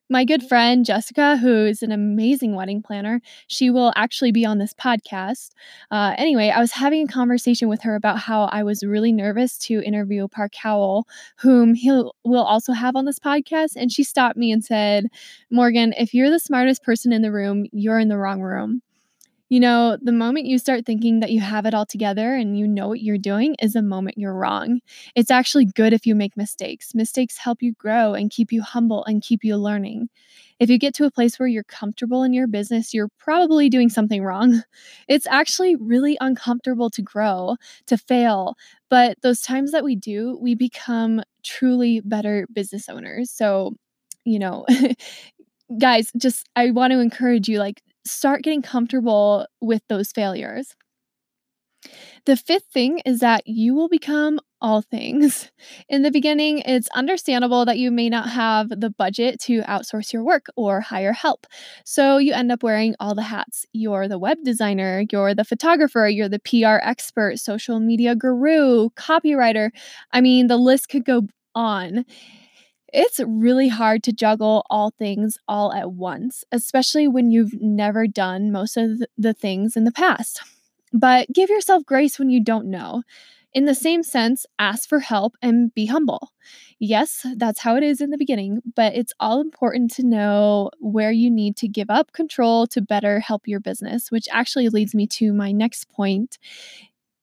My 0.07 0.23
good 0.23 0.43
friend 0.43 0.85
Jessica, 0.85 1.37
who 1.37 1.65
is 1.65 1.81
an 1.81 1.91
amazing 1.91 2.53
wedding 2.53 2.83
planner, 2.83 3.21
she 3.47 3.71
will 3.71 3.91
actually 3.95 4.31
be 4.31 4.45
on 4.45 4.59
this 4.59 4.71
podcast. 4.71 5.49
Uh, 5.89 6.13
anyway, 6.15 6.49
I 6.49 6.59
was 6.59 6.71
having 6.73 7.03
a 7.03 7.11
conversation 7.11 7.69
with 7.69 7.81
her 7.81 7.95
about 7.95 8.19
how 8.19 8.43
I 8.43 8.61
was 8.61 8.83
really 8.83 9.11
nervous 9.11 9.57
to 9.59 9.81
interview 9.81 10.27
Park 10.27 10.53
Howell, 10.53 11.07
whom 11.37 11.73
he 11.73 11.89
will 11.89 12.43
also 12.43 12.71
have 12.71 12.95
on 12.95 13.05
this 13.05 13.17
podcast. 13.17 13.71
And 13.75 13.91
she 13.91 14.03
stopped 14.03 14.37
me 14.37 14.51
and 14.51 14.63
said, 14.63 15.07
Morgan, 15.49 15.93
if 15.97 16.13
you're 16.13 16.29
the 16.29 16.39
smartest 16.39 16.83
person 16.83 17.11
in 17.11 17.23
the 17.23 17.31
room, 17.31 17.65
you're 17.71 17.97
in 17.97 18.09
the 18.09 18.17
wrong 18.17 18.41
room. 18.41 18.83
You 19.49 19.59
know, 19.59 19.95
the 20.01 20.11
moment 20.11 20.47
you 20.47 20.57
start 20.57 20.85
thinking 20.87 21.19
that 21.19 21.31
you 21.31 21.39
have 21.39 21.67
it 21.67 21.75
all 21.75 21.85
together 21.85 22.33
and 22.33 22.57
you 22.57 22.67
know 22.67 22.87
what 22.87 23.01
you're 23.01 23.19
doing 23.19 23.55
is 23.61 23.73
the 23.73 23.83
moment 23.83 24.17
you're 24.17 24.33
wrong. 24.33 24.79
It's 25.15 25.29
actually 25.29 25.65
good 25.65 25.93
if 25.93 26.07
you 26.07 26.15
make 26.15 26.35
mistakes. 26.35 26.95
Mistakes 26.95 27.37
help 27.37 27.61
you 27.61 27.73
grow 27.73 28.15
and 28.15 28.31
keep 28.31 28.51
you 28.51 28.63
humble 28.63 29.05
and 29.05 29.21
keep 29.21 29.43
you 29.43 29.55
learning. 29.57 30.09
If 30.59 30.69
you 30.71 30.79
get 30.79 30.95
to 30.95 31.05
a 31.05 31.11
place 31.11 31.37
where 31.37 31.47
you're 31.47 31.63
comfortable 31.63 32.23
in 32.23 32.33
your 32.33 32.47
business, 32.47 32.91
you're 32.91 33.09
probably 33.19 33.69
doing 33.69 33.89
something 33.89 34.23
wrong. 34.23 34.63
It's 35.07 35.27
actually 35.27 35.75
really 35.75 36.17
uncomfortable 36.19 36.89
to 36.91 37.01
grow, 37.03 37.57
to 37.87 37.97
fail, 37.97 38.55
but 38.89 39.17
those 39.21 39.41
times 39.41 39.71
that 39.73 39.83
we 39.83 39.95
do, 39.95 40.37
we 40.41 40.55
become 40.55 41.21
truly 41.43 42.01
better 42.01 42.47
business 42.51 42.89
owners. 42.89 43.29
So, 43.29 43.75
you 44.23 44.39
know, 44.39 44.65
guys, 45.79 46.11
just 46.17 46.47
I 46.55 46.71
want 46.71 46.91
to 46.93 46.99
encourage 46.99 47.47
you 47.47 47.59
like 47.59 47.81
start 48.05 48.43
getting 48.43 48.61
comfortable 48.61 49.47
with 49.61 49.81
those 49.89 50.11
failures. 50.11 50.75
The 52.25 52.35
fifth 52.35 52.65
thing 52.73 53.01
is 53.05 53.19
that 53.19 53.43
you 53.45 53.75
will 53.75 53.87
become 53.87 54.39
all 54.61 54.81
things. 54.81 55.51
In 55.89 56.01
the 56.01 56.11
beginning, 56.11 56.59
it's 56.59 56.87
understandable 56.95 57.65
that 57.65 57.77
you 57.77 57.91
may 57.91 58.09
not 58.09 58.29
have 58.29 58.69
the 58.69 58.89
budget 58.89 59.39
to 59.41 59.61
outsource 59.61 60.11
your 60.11 60.23
work 60.23 60.47
or 60.55 60.81
hire 60.81 61.13
help. 61.13 61.45
So 61.85 62.17
you 62.17 62.33
end 62.33 62.51
up 62.51 62.63
wearing 62.63 62.95
all 62.99 63.13
the 63.13 63.21
hats. 63.21 63.65
You're 63.73 64.07
the 64.07 64.17
web 64.17 64.39
designer, 64.43 65.03
you're 65.11 65.35
the 65.35 65.43
photographer, 65.43 66.07
you're 66.07 66.29
the 66.29 66.39
PR 66.39 66.79
expert, 66.87 67.37
social 67.37 67.79
media 67.79 68.15
guru, 68.15 68.89
copywriter. 68.91 69.69
I 70.11 70.21
mean, 70.21 70.47
the 70.47 70.57
list 70.57 70.89
could 70.89 71.05
go 71.05 71.27
on. 71.53 72.05
It's 72.95 73.19
really 73.27 73.67
hard 73.67 74.03
to 74.03 74.13
juggle 74.13 74.65
all 74.69 74.91
things 74.91 75.37
all 75.49 75.73
at 75.73 75.91
once, 75.91 76.45
especially 76.51 77.09
when 77.09 77.29
you've 77.29 77.61
never 77.61 78.07
done 78.07 78.51
most 78.51 78.77
of 78.77 79.01
the 79.17 79.33
things 79.33 79.75
in 79.75 79.83
the 79.83 79.91
past. 79.91 80.41
But 80.93 81.27
give 81.33 81.49
yourself 81.49 81.85
grace 81.85 82.17
when 82.17 82.29
you 82.29 82.41
don't 82.41 82.67
know. 82.71 83.03
In 83.53 83.65
the 83.65 83.75
same 83.75 84.03
sense, 84.03 84.45
ask 84.59 84.87
for 84.87 84.99
help 84.99 85.35
and 85.41 85.73
be 85.73 85.87
humble. 85.87 86.31
Yes, 86.79 87.25
that's 87.35 87.59
how 87.59 87.75
it 87.75 87.83
is 87.83 88.01
in 88.01 88.09
the 88.11 88.17
beginning, 88.17 88.61
but 88.75 88.95
it's 88.95 89.13
all 89.19 89.41
important 89.41 89.91
to 89.95 90.05
know 90.05 90.71
where 90.79 91.11
you 91.11 91.29
need 91.31 91.57
to 91.57 91.67
give 91.67 91.89
up 91.89 92.13
control 92.13 92.65
to 92.67 92.81
better 92.81 93.19
help 93.19 93.47
your 93.47 93.59
business, 93.61 94.11
which 94.11 94.27
actually 94.31 94.69
leads 94.69 94.95
me 94.95 95.07
to 95.07 95.33
my 95.33 95.51
next 95.51 95.89
point, 95.89 96.37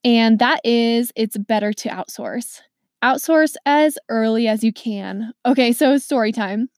And 0.05 0.39
that 0.41 0.61
is 0.65 1.13
it's 1.17 1.37
better 1.39 1.73
to 1.73 1.89
outsource. 1.89 2.61
Outsource 3.03 3.57
as 3.67 3.99
early 4.09 4.47
as 4.49 4.63
you 4.63 4.73
can. 4.73 5.33
Okay, 5.45 5.73
so 5.73 5.99
story 5.99 6.33
time 6.33 6.69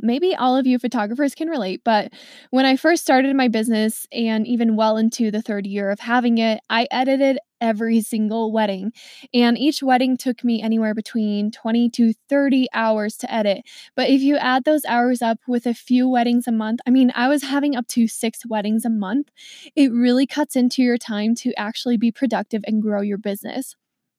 maybe 0.00 0.34
all 0.34 0.56
of 0.56 0.66
you 0.66 0.78
photographers 0.78 1.34
can 1.34 1.48
relate, 1.48 1.82
but 1.84 2.12
when 2.50 2.66
I 2.66 2.76
first 2.76 3.02
started 3.02 3.34
my 3.34 3.48
business 3.48 4.06
and 4.12 4.46
even 4.46 4.76
well 4.76 4.96
into 4.96 5.30
the 5.30 5.42
third 5.42 5.66
year 5.66 5.90
of 5.90 6.00
having 6.00 6.38
it, 6.38 6.60
I 6.68 6.86
edited 6.90 7.38
every 7.60 8.02
single 8.02 8.52
wedding. 8.52 8.92
And 9.32 9.56
each 9.56 9.82
wedding 9.82 10.16
took 10.18 10.44
me 10.44 10.60
anywhere 10.60 10.94
between 10.94 11.50
20 11.50 11.88
to 11.90 12.12
30 12.28 12.66
hours 12.74 13.16
to 13.18 13.32
edit. 13.32 13.62
But 13.96 14.10
if 14.10 14.20
you 14.20 14.36
add 14.36 14.64
those 14.64 14.84
hours 14.84 15.22
up 15.22 15.38
with 15.48 15.64
a 15.64 15.72
few 15.74 16.08
weddings 16.08 16.46
a 16.46 16.52
month, 16.52 16.80
I 16.86 16.90
mean, 16.90 17.10
I 17.14 17.28
was 17.28 17.42
having 17.44 17.74
up 17.74 17.86
to 17.88 18.06
six 18.06 18.40
weddings 18.46 18.84
a 18.84 18.90
month. 18.90 19.30
It 19.74 19.92
really 19.92 20.26
cuts 20.26 20.56
into 20.56 20.82
your 20.82 20.98
time 20.98 21.34
to 21.36 21.54
actually 21.58 21.96
be 21.96 22.12
productive 22.12 22.62
and 22.66 22.82
grow 22.82 23.00
your 23.00 23.18
business. 23.18 23.74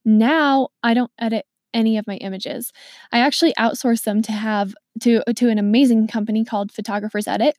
Now 0.05 0.69
I 0.83 0.93
don't 0.93 1.12
edit 1.19 1.45
any 1.74 1.97
of 1.97 2.07
my 2.07 2.15
images. 2.15 2.71
I 3.12 3.19
actually 3.19 3.53
outsource 3.59 4.03
them 4.03 4.21
to 4.24 4.31
have 4.31 4.74
to 5.01 5.21
to 5.35 5.50
an 5.50 5.59
amazing 5.59 6.07
company 6.07 6.45
called 6.45 6.71
Photographers 6.71 7.27
Edit. 7.27 7.57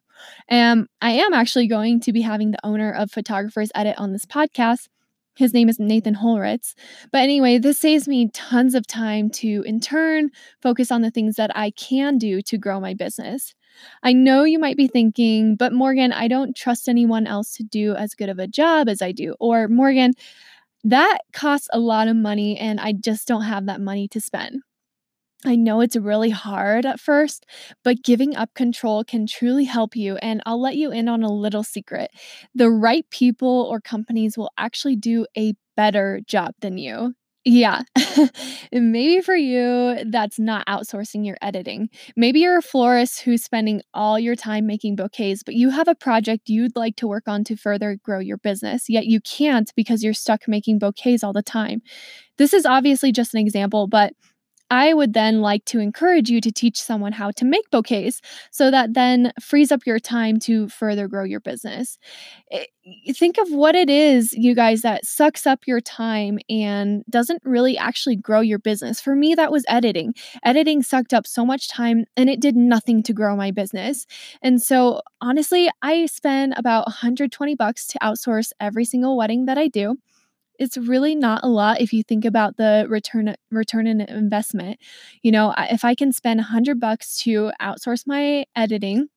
And 0.48 0.88
I 1.02 1.12
am 1.12 1.34
actually 1.34 1.68
going 1.68 2.00
to 2.00 2.12
be 2.12 2.22
having 2.22 2.50
the 2.50 2.64
owner 2.64 2.90
of 2.90 3.10
Photographers 3.10 3.70
Edit 3.74 3.96
on 3.98 4.12
this 4.12 4.24
podcast. 4.24 4.88
His 5.36 5.52
name 5.52 5.68
is 5.68 5.78
Nathan 5.78 6.14
Holritz. 6.14 6.72
But 7.12 7.18
anyway, 7.18 7.58
this 7.58 7.78
saves 7.78 8.08
me 8.08 8.30
tons 8.32 8.74
of 8.74 8.86
time 8.86 9.28
to 9.32 9.62
in 9.66 9.80
turn 9.80 10.30
focus 10.62 10.90
on 10.90 11.02
the 11.02 11.10
things 11.10 11.36
that 11.36 11.54
I 11.54 11.72
can 11.72 12.16
do 12.16 12.40
to 12.40 12.56
grow 12.56 12.80
my 12.80 12.94
business. 12.94 13.54
I 14.02 14.14
know 14.14 14.44
you 14.44 14.58
might 14.58 14.78
be 14.78 14.88
thinking, 14.88 15.54
but 15.54 15.74
Morgan, 15.74 16.10
I 16.10 16.28
don't 16.28 16.56
trust 16.56 16.88
anyone 16.88 17.26
else 17.26 17.52
to 17.56 17.62
do 17.62 17.94
as 17.94 18.14
good 18.14 18.30
of 18.30 18.38
a 18.38 18.46
job 18.46 18.88
as 18.88 19.02
I 19.02 19.12
do. 19.12 19.34
Or 19.38 19.68
Morgan, 19.68 20.14
that 20.86 21.18
costs 21.32 21.68
a 21.72 21.78
lot 21.78 22.08
of 22.08 22.16
money 22.16 22.56
and 22.58 22.80
I 22.80 22.92
just 22.92 23.26
don't 23.26 23.42
have 23.42 23.66
that 23.66 23.80
money 23.80 24.08
to 24.08 24.20
spend. 24.20 24.62
I 25.44 25.56
know 25.56 25.80
it's 25.80 25.96
really 25.96 26.30
hard 26.30 26.86
at 26.86 27.00
first, 27.00 27.46
but 27.84 28.02
giving 28.02 28.36
up 28.36 28.54
control 28.54 29.04
can 29.04 29.26
truly 29.26 29.64
help 29.64 29.94
you. 29.94 30.16
And 30.16 30.42
I'll 30.46 30.60
let 30.60 30.76
you 30.76 30.90
in 30.90 31.08
on 31.08 31.22
a 31.22 31.32
little 31.32 31.62
secret. 31.62 32.10
The 32.54 32.70
right 32.70 33.08
people 33.10 33.68
or 33.70 33.80
companies 33.80 34.38
will 34.38 34.50
actually 34.58 34.96
do 34.96 35.26
a 35.36 35.54
better 35.76 36.20
job 36.26 36.54
than 36.60 36.78
you. 36.78 37.14
Yeah. 37.48 37.82
Maybe 38.72 39.20
for 39.20 39.36
you, 39.36 39.98
that's 40.10 40.36
not 40.36 40.66
outsourcing 40.66 41.24
your 41.24 41.36
editing. 41.40 41.88
Maybe 42.16 42.40
you're 42.40 42.58
a 42.58 42.62
florist 42.62 43.20
who's 43.20 43.44
spending 43.44 43.82
all 43.94 44.18
your 44.18 44.34
time 44.34 44.66
making 44.66 44.96
bouquets, 44.96 45.44
but 45.44 45.54
you 45.54 45.70
have 45.70 45.86
a 45.86 45.94
project 45.94 46.48
you'd 46.48 46.74
like 46.74 46.96
to 46.96 47.06
work 47.06 47.28
on 47.28 47.44
to 47.44 47.56
further 47.56 47.98
grow 48.02 48.18
your 48.18 48.38
business, 48.38 48.88
yet 48.88 49.06
you 49.06 49.20
can't 49.20 49.72
because 49.76 50.02
you're 50.02 50.12
stuck 50.12 50.48
making 50.48 50.80
bouquets 50.80 51.22
all 51.22 51.32
the 51.32 51.40
time. 51.40 51.82
This 52.36 52.52
is 52.52 52.66
obviously 52.66 53.12
just 53.12 53.32
an 53.34 53.40
example, 53.40 53.86
but 53.86 54.12
I 54.70 54.92
would 54.94 55.12
then 55.14 55.40
like 55.40 55.64
to 55.66 55.78
encourage 55.78 56.28
you 56.28 56.40
to 56.40 56.50
teach 56.50 56.80
someone 56.80 57.12
how 57.12 57.30
to 57.32 57.44
make 57.44 57.70
bouquets 57.70 58.20
so 58.50 58.70
that 58.70 58.94
then 58.94 59.32
frees 59.40 59.70
up 59.70 59.86
your 59.86 59.98
time 59.98 60.38
to 60.40 60.68
further 60.68 61.06
grow 61.06 61.24
your 61.24 61.40
business. 61.40 61.98
Eh, 62.50 62.64
think 63.12 63.38
of 63.38 63.50
what 63.50 63.74
it 63.74 63.88
is, 63.88 64.32
you 64.32 64.54
guys, 64.54 64.82
that 64.82 65.04
sucks 65.04 65.46
up 65.46 65.60
your 65.66 65.80
time 65.80 66.38
and 66.48 67.04
doesn't 67.08 67.42
really 67.44 67.78
actually 67.78 68.16
grow 68.16 68.40
your 68.40 68.58
business. 68.58 69.00
For 69.00 69.14
me, 69.14 69.34
that 69.34 69.52
was 69.52 69.64
editing. 69.68 70.14
Editing 70.44 70.82
sucked 70.82 71.14
up 71.14 71.26
so 71.26 71.46
much 71.46 71.68
time 71.68 72.04
and 72.16 72.28
it 72.28 72.40
did 72.40 72.56
nothing 72.56 73.02
to 73.04 73.12
grow 73.12 73.36
my 73.36 73.50
business. 73.52 74.06
And 74.42 74.60
so, 74.60 75.00
honestly, 75.20 75.70
I 75.82 76.06
spend 76.06 76.54
about 76.56 76.86
120 76.86 77.54
bucks 77.54 77.86
to 77.88 77.98
outsource 78.00 78.50
every 78.60 78.84
single 78.84 79.16
wedding 79.16 79.46
that 79.46 79.58
I 79.58 79.68
do 79.68 79.96
it's 80.58 80.76
really 80.76 81.14
not 81.14 81.40
a 81.42 81.48
lot 81.48 81.80
if 81.80 81.92
you 81.92 82.02
think 82.02 82.24
about 82.24 82.56
the 82.56 82.86
return 82.88 83.34
return 83.50 83.86
in 83.86 84.00
investment. 84.00 84.78
You 85.22 85.32
know, 85.32 85.54
if 85.58 85.84
I 85.84 85.94
can 85.94 86.12
spend 86.12 86.38
100 86.38 86.80
bucks 86.80 87.18
to 87.22 87.52
outsource 87.60 88.06
my 88.06 88.44
editing 88.54 89.08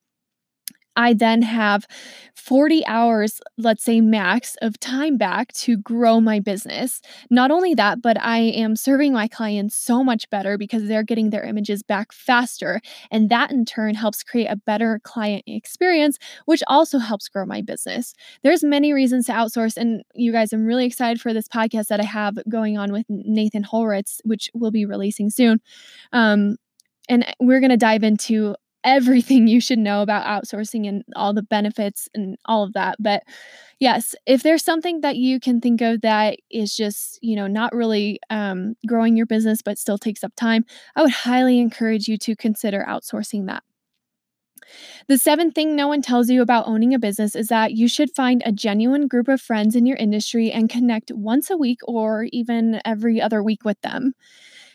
I 0.99 1.13
then 1.13 1.41
have 1.43 1.87
40 2.35 2.85
hours, 2.85 3.39
let's 3.57 3.83
say 3.85 4.01
max, 4.01 4.57
of 4.61 4.77
time 4.81 5.15
back 5.15 5.53
to 5.53 5.77
grow 5.77 6.19
my 6.19 6.41
business. 6.41 7.01
Not 7.29 7.51
only 7.51 7.73
that, 7.75 8.01
but 8.01 8.19
I 8.19 8.39
am 8.39 8.75
serving 8.75 9.13
my 9.13 9.29
clients 9.29 9.77
so 9.77 10.03
much 10.03 10.29
better 10.29 10.57
because 10.57 10.87
they're 10.87 11.03
getting 11.03 11.29
their 11.29 11.45
images 11.45 11.83
back 11.83 12.11
faster. 12.11 12.81
And 13.11 13.29
that 13.29 13.49
in 13.49 13.63
turn 13.63 13.95
helps 13.95 14.23
create 14.23 14.47
a 14.47 14.57
better 14.57 14.99
client 15.05 15.45
experience, 15.47 16.19
which 16.47 16.63
also 16.67 16.97
helps 16.97 17.29
grow 17.29 17.45
my 17.45 17.61
business. 17.61 18.13
There's 18.43 18.63
many 18.63 18.91
reasons 18.91 19.27
to 19.27 19.31
outsource. 19.31 19.77
And 19.77 20.03
you 20.15 20.33
guys, 20.33 20.51
I'm 20.51 20.65
really 20.65 20.85
excited 20.85 21.21
for 21.21 21.33
this 21.33 21.47
podcast 21.47 21.87
that 21.87 22.01
I 22.01 22.05
have 22.05 22.37
going 22.49 22.77
on 22.77 22.91
with 22.91 23.05
Nathan 23.07 23.63
Holritz, 23.63 24.19
which 24.25 24.49
will 24.53 24.71
be 24.71 24.85
releasing 24.85 25.29
soon. 25.29 25.61
Um, 26.11 26.57
and 27.07 27.25
we're 27.39 27.61
going 27.61 27.69
to 27.69 27.77
dive 27.77 28.03
into 28.03 28.55
everything 28.83 29.47
you 29.47 29.59
should 29.61 29.79
know 29.79 30.01
about 30.01 30.25
outsourcing 30.25 30.87
and 30.87 31.03
all 31.15 31.33
the 31.33 31.43
benefits 31.43 32.07
and 32.13 32.37
all 32.45 32.63
of 32.63 32.73
that. 32.73 32.95
But 32.99 33.23
yes, 33.79 34.15
if 34.25 34.43
there's 34.43 34.63
something 34.63 35.01
that 35.01 35.17
you 35.17 35.39
can 35.39 35.61
think 35.61 35.81
of 35.81 36.01
that 36.01 36.37
is 36.49 36.75
just, 36.75 37.19
you 37.21 37.35
know, 37.35 37.47
not 37.47 37.73
really 37.73 38.19
um, 38.29 38.75
growing 38.87 39.17
your 39.17 39.25
business 39.25 39.61
but 39.61 39.77
still 39.77 39.97
takes 39.97 40.23
up 40.23 40.33
time, 40.35 40.65
I 40.95 41.01
would 41.01 41.11
highly 41.11 41.59
encourage 41.59 42.07
you 42.07 42.17
to 42.19 42.35
consider 42.35 42.85
outsourcing 42.87 43.47
that. 43.47 43.63
The 45.07 45.17
seventh 45.17 45.55
thing 45.55 45.75
no 45.75 45.87
one 45.87 46.01
tells 46.01 46.29
you 46.29 46.41
about 46.41 46.67
owning 46.67 46.93
a 46.93 46.99
business 46.99 47.35
is 47.35 47.47
that 47.47 47.73
you 47.73 47.87
should 47.87 48.11
find 48.15 48.41
a 48.45 48.51
genuine 48.51 49.07
group 49.07 49.27
of 49.27 49.41
friends 49.41 49.75
in 49.75 49.85
your 49.85 49.97
industry 49.97 50.51
and 50.51 50.69
connect 50.69 51.11
once 51.11 51.49
a 51.49 51.57
week 51.57 51.79
or 51.87 52.27
even 52.31 52.81
every 52.85 53.21
other 53.21 53.41
week 53.41 53.65
with 53.65 53.79
them 53.81 54.13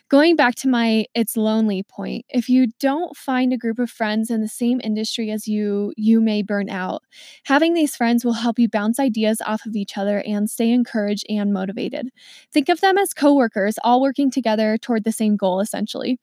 going 0.09 0.35
back 0.35 0.55
to 0.55 0.67
my 0.67 1.05
it's 1.13 1.35
lonely 1.35 1.83
point, 1.83 2.25
if 2.29 2.49
you 2.49 2.67
don't 2.79 3.15
find 3.15 3.51
a 3.51 3.57
group 3.57 3.79
of 3.79 3.89
friends 3.89 4.29
in 4.29 4.41
the 4.41 4.47
same 4.47 4.79
industry 4.83 5.31
as 5.31 5.47
you, 5.47 5.93
you 5.97 6.21
may 6.21 6.41
burn 6.41 6.69
out. 6.69 7.03
Having 7.45 7.73
these 7.73 7.95
friends 7.95 8.23
will 8.23 8.33
help 8.33 8.59
you 8.59 8.69
bounce 8.69 8.99
ideas 8.99 9.41
off 9.45 9.65
of 9.65 9.75
each 9.75 9.97
other 9.97 10.21
and 10.21 10.49
stay 10.49 10.71
encouraged 10.71 11.25
and 11.29 11.53
motivated. 11.53 12.09
Think 12.53 12.69
of 12.69 12.81
them 12.81 12.97
as 12.97 13.13
coworkers, 13.13 13.77
all 13.83 14.01
working 14.01 14.29
together 14.29 14.77
toward 14.77 15.03
the 15.03 15.11
same 15.11 15.35
goal, 15.37 15.59
essentially. 15.59 16.19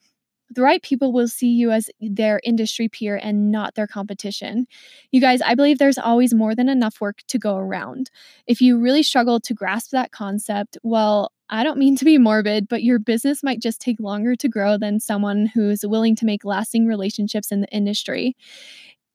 The 0.54 0.62
right 0.62 0.82
people 0.82 1.12
will 1.14 1.28
see 1.28 1.48
you 1.48 1.70
as 1.70 1.88
their 1.98 2.38
industry 2.44 2.86
peer 2.88 3.16
and 3.16 3.50
not 3.50 3.74
their 3.74 3.86
competition. 3.86 4.66
You 5.10 5.18
guys, 5.20 5.40
I 5.40 5.54
believe 5.54 5.78
there's 5.78 5.96
always 5.96 6.34
more 6.34 6.54
than 6.54 6.68
enough 6.68 7.00
work 7.00 7.20
to 7.28 7.38
go 7.38 7.56
around. 7.56 8.10
If 8.46 8.60
you 8.60 8.78
really 8.78 9.02
struggle 9.02 9.40
to 9.40 9.54
grasp 9.54 9.92
that 9.92 10.12
concept, 10.12 10.76
well, 10.82 11.32
I 11.52 11.64
don't 11.64 11.78
mean 11.78 11.96
to 11.96 12.06
be 12.06 12.16
morbid, 12.16 12.66
but 12.66 12.82
your 12.82 12.98
business 12.98 13.42
might 13.42 13.60
just 13.60 13.78
take 13.78 14.00
longer 14.00 14.34
to 14.36 14.48
grow 14.48 14.78
than 14.78 14.98
someone 14.98 15.44
who's 15.44 15.84
willing 15.84 16.16
to 16.16 16.24
make 16.24 16.46
lasting 16.46 16.86
relationships 16.86 17.52
in 17.52 17.60
the 17.60 17.68
industry. 17.68 18.34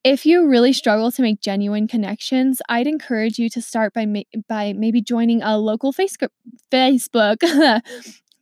If 0.04 0.24
you 0.24 0.48
really 0.48 0.72
struggle 0.72 1.12
to 1.12 1.22
make 1.24 1.42
genuine 1.42 1.88
connections, 1.88 2.62
I'd 2.70 2.86
encourage 2.86 3.40
you 3.40 3.50
to 3.50 3.62
start 3.62 3.92
by 3.92 4.06
ma- 4.06 4.22
by 4.48 4.74
maybe 4.74 5.02
joining 5.02 5.42
a 5.42 5.58
local 5.58 5.92
Facebook 5.92 6.30
Facebook 6.72 7.38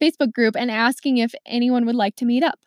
Facebook 0.01 0.33
group 0.33 0.57
and 0.57 0.69
asking 0.69 1.17
if 1.17 1.33
anyone 1.45 1.85
would 1.85 1.95
like 1.95 2.17
to 2.17 2.25
meet 2.25 2.43
up. 2.43 2.59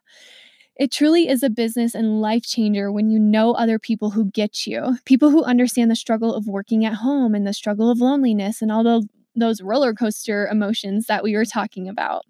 It 0.77 0.91
truly 0.91 1.29
is 1.29 1.43
a 1.43 1.51
business 1.51 1.95
and 1.95 2.23
life 2.23 2.45
changer 2.45 2.91
when 2.91 3.11
you 3.11 3.19
know 3.19 3.53
other 3.53 3.79
people 3.79 4.11
who 4.11 4.31
get 4.31 4.67
you, 4.67 4.97
people 5.05 5.31
who 5.31 5.45
understand 5.45 5.91
the 5.91 5.97
struggle 5.97 6.35
of 6.35 6.47
working 6.47 6.87
at 6.87 6.95
home 6.95 7.35
and 7.35 7.47
the 7.47 7.53
struggle 7.53 7.91
of 7.91 8.01
loneliness 8.01 8.63
and 8.63 8.73
all 8.73 8.83
the 8.83 9.07
those 9.39 9.63
roller 9.63 9.95
coaster 9.95 10.47
emotions 10.47 11.07
that 11.07 11.23
we 11.23 11.35
were 11.35 11.45
talking 11.45 11.89
about. 11.89 12.25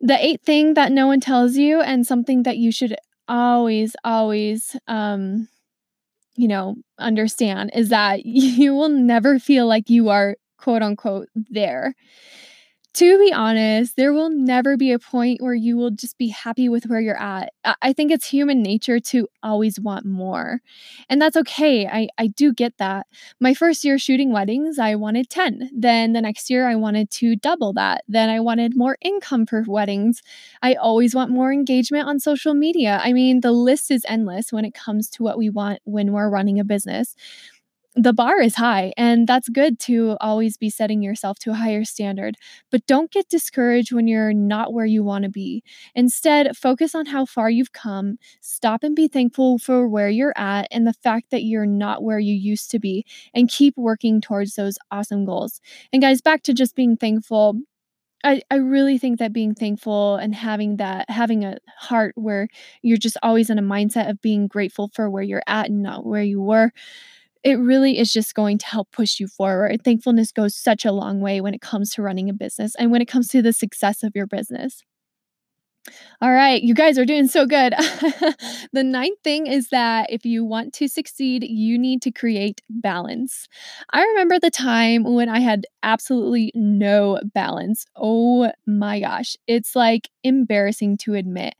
The 0.00 0.24
eighth 0.24 0.44
thing 0.44 0.74
that 0.74 0.92
no 0.92 1.06
one 1.06 1.20
tells 1.20 1.56
you, 1.56 1.80
and 1.80 2.06
something 2.06 2.42
that 2.42 2.58
you 2.58 2.72
should 2.72 2.96
always, 3.28 3.94
always, 4.04 4.76
um, 4.88 5.48
you 6.36 6.48
know, 6.48 6.76
understand 6.98 7.70
is 7.74 7.90
that 7.90 8.22
you 8.26 8.74
will 8.74 8.88
never 8.88 9.38
feel 9.38 9.66
like 9.66 9.88
you 9.90 10.08
are 10.08 10.36
quote 10.58 10.82
unquote 10.82 11.28
there. 11.34 11.94
To 12.94 13.18
be 13.18 13.32
honest, 13.32 13.96
there 13.96 14.12
will 14.12 14.28
never 14.28 14.76
be 14.76 14.92
a 14.92 14.98
point 14.98 15.40
where 15.40 15.54
you 15.54 15.78
will 15.78 15.90
just 15.90 16.18
be 16.18 16.28
happy 16.28 16.68
with 16.68 16.84
where 16.88 17.00
you're 17.00 17.18
at. 17.18 17.50
I 17.80 17.94
think 17.94 18.12
it's 18.12 18.28
human 18.28 18.60
nature 18.62 19.00
to 19.00 19.28
always 19.42 19.80
want 19.80 20.04
more, 20.04 20.60
and 21.08 21.20
that's 21.20 21.34
okay. 21.38 21.86
I 21.86 22.08
I 22.18 22.26
do 22.26 22.52
get 22.52 22.76
that. 22.76 23.06
My 23.40 23.54
first 23.54 23.82
year 23.82 23.98
shooting 23.98 24.30
weddings, 24.30 24.78
I 24.78 24.94
wanted 24.96 25.30
10. 25.30 25.70
Then 25.74 26.12
the 26.12 26.20
next 26.20 26.50
year, 26.50 26.68
I 26.68 26.74
wanted 26.74 27.10
to 27.12 27.34
double 27.34 27.72
that. 27.74 28.04
Then 28.08 28.28
I 28.28 28.40
wanted 28.40 28.76
more 28.76 28.98
income 29.00 29.46
for 29.46 29.64
weddings. 29.66 30.20
I 30.60 30.74
always 30.74 31.14
want 31.14 31.30
more 31.30 31.50
engagement 31.50 32.06
on 32.06 32.20
social 32.20 32.52
media. 32.52 33.00
I 33.02 33.14
mean, 33.14 33.40
the 33.40 33.52
list 33.52 33.90
is 33.90 34.04
endless 34.06 34.52
when 34.52 34.66
it 34.66 34.74
comes 34.74 35.08
to 35.10 35.22
what 35.22 35.38
we 35.38 35.48
want 35.48 35.80
when 35.84 36.12
we're 36.12 36.28
running 36.28 36.60
a 36.60 36.64
business 36.64 37.16
the 37.94 38.12
bar 38.14 38.40
is 38.40 38.54
high 38.54 38.92
and 38.96 39.26
that's 39.28 39.50
good 39.50 39.78
to 39.78 40.16
always 40.20 40.56
be 40.56 40.70
setting 40.70 41.02
yourself 41.02 41.38
to 41.38 41.50
a 41.50 41.54
higher 41.54 41.84
standard 41.84 42.36
but 42.70 42.86
don't 42.86 43.10
get 43.10 43.28
discouraged 43.28 43.92
when 43.92 44.06
you're 44.08 44.32
not 44.32 44.72
where 44.72 44.86
you 44.86 45.04
want 45.04 45.24
to 45.24 45.30
be. 45.30 45.62
Instead 45.94 46.56
focus 46.56 46.94
on 46.94 47.04
how 47.06 47.26
far 47.26 47.50
you've 47.50 47.72
come 47.72 48.16
stop 48.40 48.82
and 48.82 48.96
be 48.96 49.08
thankful 49.08 49.58
for 49.58 49.86
where 49.88 50.08
you're 50.08 50.32
at 50.36 50.66
and 50.70 50.86
the 50.86 50.94
fact 50.94 51.30
that 51.30 51.42
you're 51.44 51.66
not 51.66 52.02
where 52.02 52.18
you 52.18 52.34
used 52.34 52.70
to 52.70 52.78
be 52.78 53.04
and 53.34 53.50
keep 53.50 53.74
working 53.76 54.20
towards 54.22 54.54
those 54.54 54.78
awesome 54.90 55.26
goals. 55.26 55.60
And 55.92 56.00
guys 56.00 56.22
back 56.22 56.42
to 56.44 56.54
just 56.54 56.74
being 56.74 56.96
thankful 56.96 57.56
I, 58.24 58.42
I 58.50 58.56
really 58.56 58.98
think 58.98 59.18
that 59.18 59.32
being 59.32 59.54
thankful 59.54 60.16
and 60.16 60.34
having 60.34 60.76
that 60.76 61.10
having 61.10 61.44
a 61.44 61.58
heart 61.76 62.14
where 62.16 62.48
you're 62.82 62.96
just 62.96 63.16
always 63.22 63.50
in 63.50 63.58
a 63.58 63.62
mindset 63.62 64.08
of 64.10 64.22
being 64.22 64.46
grateful 64.46 64.90
for 64.94 65.10
where 65.10 65.24
you're 65.24 65.42
at 65.48 65.70
and 65.70 65.82
not 65.82 66.06
where 66.06 66.22
you 66.22 66.40
were 66.40 66.72
it 67.44 67.58
really 67.58 67.98
is 67.98 68.12
just 68.12 68.34
going 68.34 68.58
to 68.58 68.66
help 68.66 68.90
push 68.92 69.18
you 69.18 69.26
forward. 69.26 69.82
Thankfulness 69.84 70.32
goes 70.32 70.56
such 70.56 70.84
a 70.84 70.92
long 70.92 71.20
way 71.20 71.40
when 71.40 71.54
it 71.54 71.60
comes 71.60 71.90
to 71.94 72.02
running 72.02 72.30
a 72.30 72.32
business 72.32 72.74
and 72.76 72.90
when 72.90 73.02
it 73.02 73.08
comes 73.08 73.28
to 73.28 73.42
the 73.42 73.52
success 73.52 74.02
of 74.02 74.12
your 74.14 74.26
business. 74.26 74.82
All 76.20 76.32
right, 76.32 76.62
you 76.62 76.74
guys 76.74 76.98
are 76.98 77.04
doing 77.04 77.26
so 77.26 77.46
good. 77.46 77.74
the 78.72 78.84
ninth 78.84 79.18
thing 79.24 79.46
is 79.46 79.68
that 79.70 80.06
if 80.10 80.24
you 80.24 80.44
want 80.44 80.72
to 80.74 80.88
succeed, 80.88 81.44
you 81.48 81.78
need 81.78 82.00
to 82.02 82.12
create 82.12 82.60
balance. 82.70 83.48
I 83.92 84.02
remember 84.04 84.38
the 84.38 84.50
time 84.50 85.02
when 85.04 85.28
I 85.28 85.40
had 85.40 85.66
absolutely 85.82 86.52
no 86.54 87.18
balance. 87.34 87.86
Oh 87.96 88.52
my 88.66 89.00
gosh, 89.00 89.36
it's 89.48 89.74
like 89.74 90.08
embarrassing 90.22 90.98
to 90.98 91.14
admit. 91.14 91.54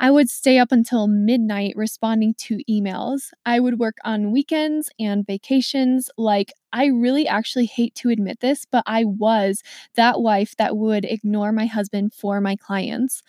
I 0.00 0.10
would 0.10 0.28
stay 0.30 0.58
up 0.58 0.72
until 0.72 1.06
midnight 1.06 1.74
responding 1.76 2.34
to 2.38 2.58
emails. 2.70 3.30
I 3.44 3.60
would 3.60 3.78
work 3.78 3.96
on 4.04 4.32
weekends 4.32 4.88
and 4.98 5.26
vacations. 5.26 6.10
Like, 6.16 6.52
I 6.76 6.86
really 6.86 7.26
actually 7.26 7.66
hate 7.66 7.94
to 7.96 8.10
admit 8.10 8.40
this, 8.40 8.66
but 8.70 8.84
I 8.86 9.04
was 9.04 9.62
that 9.94 10.20
wife 10.20 10.54
that 10.58 10.76
would 10.76 11.04
ignore 11.06 11.52
my 11.52 11.66
husband 11.66 12.12
for 12.14 12.40
my 12.40 12.56
clients. 12.56 13.22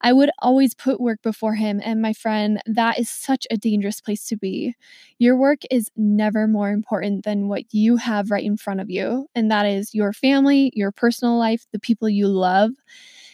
I 0.00 0.12
would 0.12 0.30
always 0.40 0.74
put 0.74 1.00
work 1.00 1.22
before 1.22 1.54
him, 1.54 1.80
and 1.84 2.02
my 2.02 2.12
friend, 2.12 2.60
that 2.66 2.98
is 2.98 3.10
such 3.10 3.46
a 3.50 3.56
dangerous 3.56 4.00
place 4.00 4.26
to 4.28 4.36
be. 4.36 4.74
Your 5.18 5.36
work 5.36 5.60
is 5.70 5.90
never 5.96 6.46
more 6.48 6.70
important 6.70 7.24
than 7.24 7.48
what 7.48 7.72
you 7.72 7.96
have 7.96 8.30
right 8.30 8.44
in 8.44 8.56
front 8.56 8.80
of 8.80 8.90
you, 8.90 9.28
and 9.34 9.50
that 9.50 9.66
is 9.66 9.94
your 9.94 10.12
family, 10.12 10.72
your 10.74 10.92
personal 10.92 11.38
life, 11.38 11.66
the 11.72 11.80
people 11.80 12.08
you 12.08 12.28
love. 12.28 12.72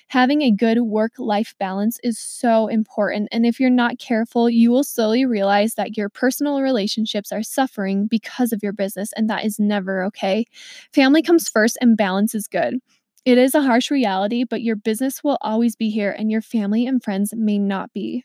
Having 0.08 0.42
a 0.42 0.52
good 0.52 0.80
work 0.82 1.12
life 1.18 1.54
balance 1.58 1.98
is 2.04 2.18
so 2.18 2.68
important. 2.68 3.28
And 3.32 3.44
if 3.44 3.58
you're 3.58 3.70
not 3.70 3.98
careful, 3.98 4.48
you 4.48 4.70
will 4.70 4.84
slowly 4.84 5.24
realize 5.26 5.74
that 5.74 5.96
your 5.96 6.08
personal 6.08 6.60
relationships 6.62 7.32
are 7.32 7.42
suffering 7.42 8.06
because 8.06 8.52
of 8.52 8.62
your 8.62 8.72
business, 8.72 9.12
and 9.16 9.28
that 9.28 9.44
is 9.44 9.58
never 9.58 10.04
okay. 10.04 10.46
Family 10.92 11.22
comes 11.22 11.48
first, 11.48 11.76
and 11.80 11.96
balance 11.96 12.34
is 12.34 12.46
good. 12.46 12.76
It 13.24 13.38
is 13.38 13.54
a 13.56 13.62
harsh 13.62 13.90
reality, 13.90 14.44
but 14.44 14.62
your 14.62 14.76
business 14.76 15.24
will 15.24 15.38
always 15.40 15.74
be 15.74 15.90
here, 15.90 16.12
and 16.12 16.30
your 16.30 16.42
family 16.42 16.86
and 16.86 17.02
friends 17.02 17.34
may 17.36 17.58
not 17.58 17.92
be. 17.92 18.24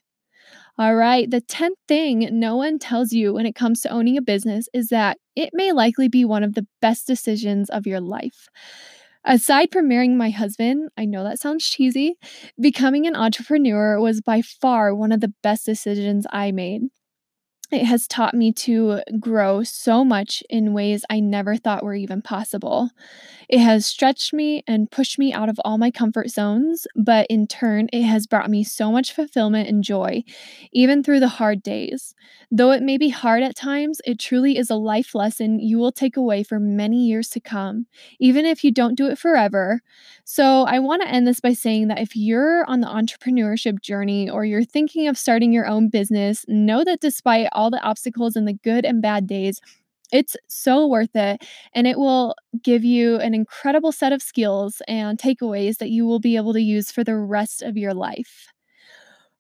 All 0.78 0.96
right, 0.96 1.30
the 1.30 1.42
10th 1.42 1.78
thing 1.88 2.28
no 2.34 2.56
one 2.58 2.80
tells 2.80 3.14
you 3.14 3.34
when 3.34 3.46
it 3.46 3.56
comes 3.56 3.82
to 3.82 3.90
owning 3.90 4.18
a 4.18 4.22
business 4.22 4.68
is 4.74 4.90
that 4.90 5.18
it 5.36 5.52
may 5.54 5.72
likely 5.72 6.08
be 6.08 6.26
one 6.26 6.44
of 6.44 6.56
the 6.56 6.68
best 6.82 7.08
decisions 7.08 7.70
of 7.70 7.88
your 7.88 8.02
life. 8.02 8.50
Aside 9.24 9.70
from 9.72 9.88
marrying 9.88 10.18
my 10.18 10.30
husband, 10.32 10.90
I 10.98 11.06
know 11.06 11.24
that 11.24 11.40
sounds 11.40 11.68
cheesy, 11.68 12.16
becoming 12.60 13.06
an 13.06 13.16
entrepreneur 13.16 14.00
was 14.00 14.22
by 14.22 14.42
far 14.42 14.96
one 14.96 15.12
of 15.12 15.22
the 15.22 15.34
best 15.44 15.66
decisions 15.66 16.26
I 16.32 16.52
made. 16.52 16.84
It 17.72 17.86
has 17.86 18.06
taught 18.06 18.34
me 18.34 18.52
to 18.54 19.00
grow 19.18 19.64
so 19.64 20.04
much 20.04 20.44
in 20.50 20.74
ways 20.74 21.06
I 21.10 21.22
never 21.22 21.56
thought 21.56 21.84
were 21.84 21.96
even 21.96 22.22
possible. 22.22 22.90
It 23.52 23.60
has 23.60 23.86
stretched 23.86 24.34
me 24.34 24.64
and 24.66 24.90
pushed 24.90 25.20
me 25.20 25.34
out 25.34 25.50
of 25.50 25.60
all 25.66 25.78
my 25.78 25.92
comfort 25.92 26.30
zones, 26.30 26.88
but 26.96 27.28
in 27.30 27.48
turn, 27.48 27.90
it 27.92 28.04
has 28.04 28.26
brought 28.26 28.50
me 28.50 28.64
so 28.64 28.94
much 28.94 29.14
fulfillment 29.14 29.68
and 29.68 29.84
joy, 29.84 30.24
even 30.72 31.04
through 31.04 31.20
the 31.20 31.28
hard 31.28 31.62
days. 31.62 32.16
Though 32.50 32.72
it 32.72 32.82
may 32.82 32.98
be 32.98 33.10
hard 33.10 33.44
at 33.44 33.58
times, 33.58 34.00
it 34.06 34.20
truly 34.20 34.58
is 34.58 34.70
a 34.70 34.76
life 34.76 35.14
lesson 35.14 35.60
you 35.60 35.78
will 35.78 35.92
take 35.92 36.16
away 36.16 36.44
for 36.44 36.62
many 36.62 37.06
years 37.06 37.28
to 37.32 37.42
come, 37.42 37.88
even 38.22 38.46
if 38.46 38.64
you 38.64 38.72
don't 38.72 38.96
do 38.96 39.08
it 39.08 39.18
forever. 39.18 39.82
So, 40.24 40.64
I 40.64 40.80
want 40.80 41.02
to 41.02 41.10
end 41.10 41.28
this 41.28 41.42
by 41.42 41.52
saying 41.52 41.90
that 41.90 42.00
if 42.00 42.16
you're 42.16 42.64
on 42.70 42.80
the 42.80 42.88
entrepreneurship 42.88 43.82
journey 43.82 44.30
or 44.30 44.46
you're 44.46 44.64
thinking 44.64 45.10
of 45.10 45.18
starting 45.18 45.52
your 45.52 45.68
own 45.68 45.90
business, 45.90 46.46
know 46.48 46.86
that 46.86 47.02
despite 47.02 47.50
all 47.52 47.61
the 47.70 47.82
obstacles 47.82 48.36
and 48.36 48.48
the 48.48 48.54
good 48.64 48.86
and 48.86 49.02
bad 49.02 49.28
days, 49.28 49.60
it's 50.12 50.36
so 50.48 50.88
worth 50.88 51.16
it. 51.16 51.44
And 51.74 51.88
it 51.88 51.98
will 51.98 52.36
give 52.64 52.84
you 52.84 53.18
an 53.18 53.34
incredible 53.34 53.92
set 53.92 54.12
of 54.12 54.22
skills 54.22 54.82
and 54.88 55.18
takeaways 55.18 55.78
that 55.78 55.90
you 55.90 56.06
will 56.06 56.20
be 56.20 56.36
able 56.36 56.54
to 56.54 56.62
use 56.62 56.92
for 56.92 57.04
the 57.04 57.16
rest 57.16 57.62
of 57.62 57.78
your 57.78 57.94
life. 57.94 58.48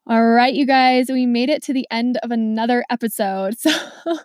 All 0.07 0.25
right, 0.31 0.53
you 0.53 0.65
guys, 0.65 1.09
we 1.09 1.25
made 1.25 1.49
it 1.49 1.63
to 1.63 1.73
the 1.73 1.87
end 1.91 2.17
of 2.23 2.31
another 2.31 2.83
episode. 2.89 3.55
So 4.03 4.17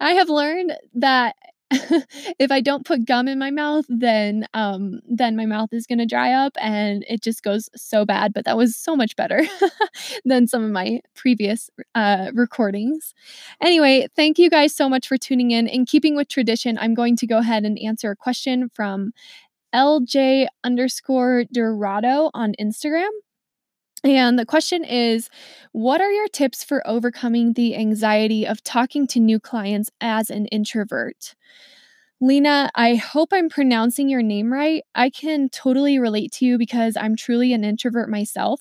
I 0.00 0.12
have 0.12 0.28
learned 0.28 0.74
that 0.94 1.36
if 2.38 2.50
I 2.52 2.60
don't 2.60 2.84
put 2.84 3.04
gum 3.06 3.26
in 3.26 3.38
my 3.38 3.50
mouth, 3.50 3.84
then 3.88 4.46
um 4.54 5.00
then 5.08 5.34
my 5.36 5.46
mouth 5.46 5.70
is 5.72 5.86
to 5.86 6.06
dry 6.06 6.32
up 6.32 6.52
and 6.60 7.04
it 7.08 7.22
just 7.22 7.42
goes 7.42 7.68
so 7.74 8.04
bad, 8.04 8.32
but 8.34 8.44
that 8.44 8.56
was 8.56 8.76
so 8.76 8.94
much 8.94 9.16
better 9.16 9.42
than 10.24 10.46
some 10.46 10.62
of 10.64 10.70
my 10.70 11.00
previous 11.14 11.70
uh 11.94 12.30
recordings. 12.34 13.14
Anyway, 13.62 14.06
thank 14.14 14.38
you 14.38 14.50
guys 14.50 14.74
so 14.74 14.88
much 14.88 15.08
for 15.08 15.16
tuning 15.16 15.50
in. 15.50 15.66
In 15.66 15.86
keeping 15.86 16.16
with 16.16 16.28
tradition, 16.28 16.78
I'm 16.78 16.94
going 16.94 17.16
to 17.16 17.26
go 17.26 17.38
ahead 17.38 17.64
and 17.64 17.78
answer 17.78 18.10
a 18.10 18.16
question 18.16 18.70
from 18.74 19.12
LJ 19.74 20.48
underscore 20.64 21.44
Dorado 21.52 22.30
on 22.34 22.54
Instagram. 22.60 23.10
And 24.04 24.38
the 24.38 24.46
question 24.46 24.84
is 24.84 25.30
What 25.72 26.00
are 26.00 26.12
your 26.12 26.28
tips 26.28 26.62
for 26.62 26.86
overcoming 26.86 27.54
the 27.54 27.74
anxiety 27.74 28.46
of 28.46 28.62
talking 28.62 29.06
to 29.08 29.20
new 29.20 29.40
clients 29.40 29.90
as 30.00 30.30
an 30.30 30.46
introvert? 30.46 31.34
Lena, 32.20 32.70
I 32.74 32.94
hope 32.94 33.30
I'm 33.32 33.48
pronouncing 33.48 34.08
your 34.08 34.22
name 34.22 34.52
right. 34.52 34.82
I 34.94 35.10
can 35.10 35.48
totally 35.48 35.98
relate 35.98 36.32
to 36.32 36.46
you 36.46 36.58
because 36.58 36.96
I'm 36.96 37.16
truly 37.16 37.52
an 37.52 37.64
introvert 37.64 38.08
myself. 38.08 38.60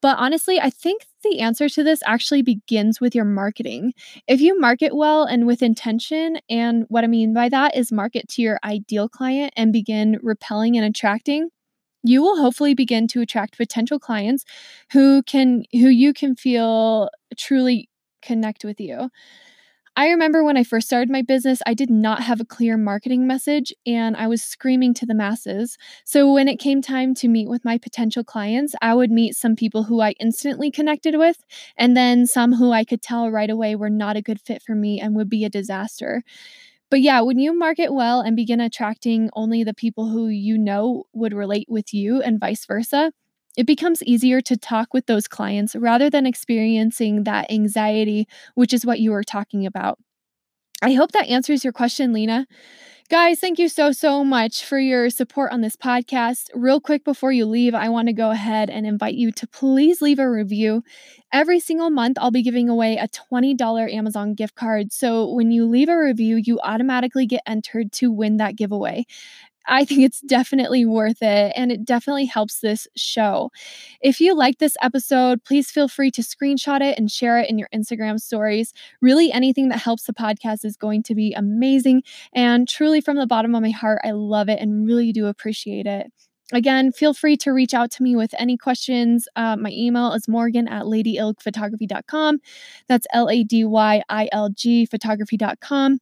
But 0.00 0.18
honestly, 0.18 0.58
I 0.58 0.70
think 0.70 1.02
the 1.22 1.40
answer 1.40 1.68
to 1.68 1.84
this 1.84 2.00
actually 2.06 2.42
begins 2.42 3.00
with 3.00 3.14
your 3.14 3.26
marketing. 3.26 3.92
If 4.26 4.40
you 4.40 4.58
market 4.58 4.96
well 4.96 5.24
and 5.24 5.46
with 5.46 5.62
intention, 5.62 6.38
and 6.48 6.86
what 6.88 7.04
I 7.04 7.08
mean 7.08 7.34
by 7.34 7.50
that 7.50 7.76
is 7.76 7.92
market 7.92 8.28
to 8.30 8.42
your 8.42 8.58
ideal 8.64 9.08
client 9.08 9.52
and 9.56 9.72
begin 9.72 10.18
repelling 10.22 10.76
and 10.76 10.86
attracting, 10.86 11.50
you 12.04 12.22
will 12.22 12.36
hopefully 12.38 12.74
begin 12.74 13.08
to 13.08 13.20
attract 13.22 13.56
potential 13.56 13.98
clients 13.98 14.44
who 14.92 15.22
can 15.24 15.64
who 15.72 15.88
you 15.88 16.12
can 16.12 16.36
feel 16.36 17.10
truly 17.36 17.88
connect 18.22 18.64
with 18.64 18.80
you. 18.80 19.10
I 19.96 20.08
remember 20.08 20.42
when 20.42 20.56
I 20.56 20.64
first 20.64 20.88
started 20.88 21.08
my 21.08 21.22
business, 21.22 21.62
I 21.66 21.74
did 21.74 21.88
not 21.88 22.22
have 22.22 22.40
a 22.40 22.44
clear 22.44 22.76
marketing 22.76 23.28
message 23.28 23.72
and 23.86 24.16
I 24.16 24.26
was 24.26 24.42
screaming 24.42 24.92
to 24.94 25.06
the 25.06 25.14
masses. 25.14 25.78
So 26.04 26.32
when 26.32 26.48
it 26.48 26.58
came 26.58 26.82
time 26.82 27.14
to 27.16 27.28
meet 27.28 27.48
with 27.48 27.64
my 27.64 27.78
potential 27.78 28.24
clients, 28.24 28.74
I 28.82 28.94
would 28.94 29.12
meet 29.12 29.36
some 29.36 29.54
people 29.54 29.84
who 29.84 30.00
I 30.00 30.14
instantly 30.18 30.72
connected 30.72 31.16
with 31.16 31.44
and 31.76 31.96
then 31.96 32.26
some 32.26 32.54
who 32.54 32.72
I 32.72 32.84
could 32.84 33.02
tell 33.02 33.30
right 33.30 33.48
away 33.50 33.76
were 33.76 33.90
not 33.90 34.16
a 34.16 34.22
good 34.22 34.40
fit 34.40 34.62
for 34.62 34.74
me 34.74 35.00
and 35.00 35.14
would 35.14 35.30
be 35.30 35.44
a 35.44 35.48
disaster. 35.50 36.24
But 36.90 37.00
yeah, 37.00 37.20
when 37.20 37.38
you 37.38 37.52
market 37.56 37.92
well 37.92 38.20
and 38.20 38.36
begin 38.36 38.60
attracting 38.60 39.30
only 39.34 39.64
the 39.64 39.74
people 39.74 40.08
who 40.08 40.28
you 40.28 40.56
know 40.58 41.04
would 41.12 41.34
relate 41.34 41.66
with 41.68 41.92
you 41.92 42.22
and 42.22 42.38
vice 42.40 42.66
versa, 42.66 43.12
it 43.56 43.66
becomes 43.66 44.02
easier 44.02 44.40
to 44.42 44.56
talk 44.56 44.92
with 44.92 45.06
those 45.06 45.28
clients 45.28 45.74
rather 45.76 46.10
than 46.10 46.26
experiencing 46.26 47.24
that 47.24 47.50
anxiety, 47.50 48.26
which 48.54 48.72
is 48.72 48.84
what 48.86 49.00
you 49.00 49.10
were 49.12 49.24
talking 49.24 49.66
about. 49.66 49.98
I 50.82 50.92
hope 50.92 51.12
that 51.12 51.28
answers 51.28 51.64
your 51.64 51.72
question, 51.72 52.12
Lena. 52.12 52.46
Guys, 53.10 53.38
thank 53.38 53.58
you 53.58 53.68
so, 53.68 53.92
so 53.92 54.24
much 54.24 54.64
for 54.64 54.78
your 54.78 55.10
support 55.10 55.52
on 55.52 55.60
this 55.60 55.76
podcast. 55.76 56.48
Real 56.54 56.80
quick 56.80 57.04
before 57.04 57.32
you 57.32 57.44
leave, 57.44 57.74
I 57.74 57.90
want 57.90 58.08
to 58.08 58.14
go 58.14 58.30
ahead 58.30 58.70
and 58.70 58.86
invite 58.86 59.14
you 59.14 59.30
to 59.32 59.46
please 59.46 60.00
leave 60.00 60.18
a 60.18 60.28
review. 60.28 60.82
Every 61.30 61.60
single 61.60 61.90
month, 61.90 62.16
I'll 62.18 62.30
be 62.30 62.42
giving 62.42 62.70
away 62.70 62.96
a 62.96 63.06
$20 63.08 63.88
Amazon 63.90 64.32
gift 64.34 64.54
card. 64.54 64.90
So 64.90 65.30
when 65.34 65.50
you 65.50 65.66
leave 65.66 65.90
a 65.90 65.98
review, 65.98 66.40
you 66.42 66.58
automatically 66.64 67.26
get 67.26 67.42
entered 67.46 67.92
to 67.92 68.10
win 68.10 68.38
that 68.38 68.56
giveaway. 68.56 69.04
I 69.66 69.84
think 69.84 70.02
it's 70.02 70.20
definitely 70.20 70.84
worth 70.84 71.22
it 71.22 71.52
and 71.56 71.72
it 71.72 71.84
definitely 71.84 72.26
helps 72.26 72.60
this 72.60 72.86
show. 72.96 73.50
If 74.00 74.20
you 74.20 74.34
like 74.34 74.58
this 74.58 74.76
episode, 74.82 75.42
please 75.44 75.70
feel 75.70 75.88
free 75.88 76.10
to 76.12 76.22
screenshot 76.22 76.80
it 76.82 76.98
and 76.98 77.10
share 77.10 77.38
it 77.38 77.48
in 77.48 77.58
your 77.58 77.68
Instagram 77.74 78.20
stories. 78.20 78.72
Really, 79.00 79.32
anything 79.32 79.68
that 79.70 79.78
helps 79.78 80.04
the 80.04 80.12
podcast 80.12 80.64
is 80.64 80.76
going 80.76 81.02
to 81.04 81.14
be 81.14 81.32
amazing. 81.32 82.02
And 82.34 82.68
truly, 82.68 83.00
from 83.00 83.16
the 83.16 83.26
bottom 83.26 83.54
of 83.54 83.62
my 83.62 83.70
heart, 83.70 84.00
I 84.04 84.10
love 84.12 84.48
it 84.48 84.60
and 84.60 84.86
really 84.86 85.12
do 85.12 85.26
appreciate 85.26 85.86
it. 85.86 86.12
Again, 86.54 86.92
feel 86.92 87.14
free 87.14 87.36
to 87.38 87.52
reach 87.52 87.74
out 87.74 87.90
to 87.92 88.02
me 88.02 88.14
with 88.14 88.34
any 88.38 88.56
questions. 88.56 89.28
Uh, 89.34 89.56
my 89.56 89.70
email 89.70 90.12
is 90.12 90.28
morgan 90.28 90.68
at 90.68 90.84
ladyilgphotography.com. 90.84 92.38
That's 92.88 93.06
L 93.12 93.28
A 93.28 93.42
D 93.42 93.64
Y 93.64 94.02
I 94.08 94.28
L 94.32 94.50
G 94.50 94.86
photography.com. 94.86 95.98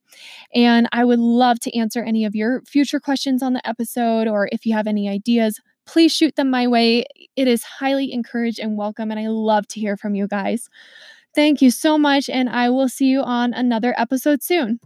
And 0.54 0.88
I 0.92 1.04
would 1.04 1.18
love 1.18 1.58
to 1.60 1.76
answer 1.76 2.02
any 2.02 2.24
of 2.24 2.34
your 2.34 2.62
future 2.62 3.00
questions 3.00 3.42
on 3.42 3.54
the 3.54 3.66
episode, 3.66 4.28
or 4.28 4.48
if 4.52 4.66
you 4.66 4.74
have 4.74 4.86
any 4.86 5.08
ideas, 5.08 5.60
please 5.86 6.14
shoot 6.14 6.36
them 6.36 6.50
my 6.50 6.66
way. 6.66 7.06
It 7.34 7.48
is 7.48 7.64
highly 7.64 8.12
encouraged 8.12 8.58
and 8.58 8.76
welcome, 8.76 9.10
and 9.10 9.18
I 9.18 9.28
love 9.28 9.66
to 9.68 9.80
hear 9.80 9.96
from 9.96 10.14
you 10.14 10.28
guys. 10.28 10.68
Thank 11.34 11.62
you 11.62 11.70
so 11.70 11.96
much, 11.96 12.28
and 12.28 12.50
I 12.50 12.68
will 12.68 12.88
see 12.88 13.06
you 13.06 13.22
on 13.22 13.54
another 13.54 13.94
episode 13.96 14.42
soon. 14.42 14.80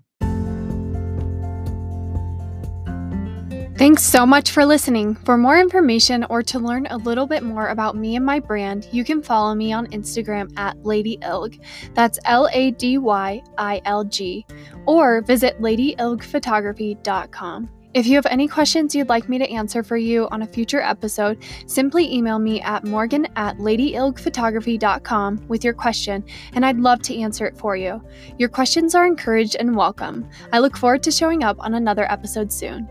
Thanks 3.76 4.02
so 4.02 4.24
much 4.24 4.52
for 4.52 4.64
listening. 4.64 5.16
For 5.16 5.36
more 5.36 5.60
information 5.60 6.24
or 6.30 6.42
to 6.44 6.58
learn 6.58 6.86
a 6.86 6.96
little 6.96 7.26
bit 7.26 7.42
more 7.42 7.68
about 7.68 7.94
me 7.94 8.16
and 8.16 8.24
my 8.24 8.40
brand, 8.40 8.88
you 8.90 9.04
can 9.04 9.22
follow 9.22 9.54
me 9.54 9.70
on 9.70 9.86
Instagram 9.88 10.50
at 10.56 10.82
Lady 10.82 11.18
Ilg. 11.18 11.60
That's 11.92 12.18
L 12.24 12.48
A 12.54 12.70
D 12.70 12.96
Y 12.96 13.42
I 13.58 13.82
L 13.84 14.04
G. 14.04 14.46
Or 14.86 15.20
visit 15.20 15.60
ladyilgphotography.com. 15.60 17.68
If 17.92 18.06
you 18.06 18.14
have 18.14 18.24
any 18.26 18.48
questions 18.48 18.94
you'd 18.94 19.10
like 19.10 19.28
me 19.28 19.36
to 19.38 19.50
answer 19.50 19.82
for 19.82 19.98
you 19.98 20.26
on 20.30 20.40
a 20.40 20.46
future 20.46 20.80
episode, 20.80 21.44
simply 21.66 22.10
email 22.10 22.38
me 22.38 22.62
at 22.62 22.84
morgan 22.84 23.26
at 23.36 23.58
ladyilgphotography.com 23.58 25.48
with 25.48 25.64
your 25.64 25.74
question, 25.74 26.24
and 26.54 26.64
I'd 26.64 26.78
love 26.78 27.02
to 27.02 27.14
answer 27.18 27.44
it 27.44 27.58
for 27.58 27.76
you. 27.76 28.02
Your 28.38 28.48
questions 28.48 28.94
are 28.94 29.06
encouraged 29.06 29.56
and 29.60 29.76
welcome. 29.76 30.26
I 30.52 30.60
look 30.60 30.78
forward 30.78 31.02
to 31.02 31.10
showing 31.10 31.44
up 31.44 31.58
on 31.60 31.74
another 31.74 32.10
episode 32.10 32.50
soon. 32.50 32.88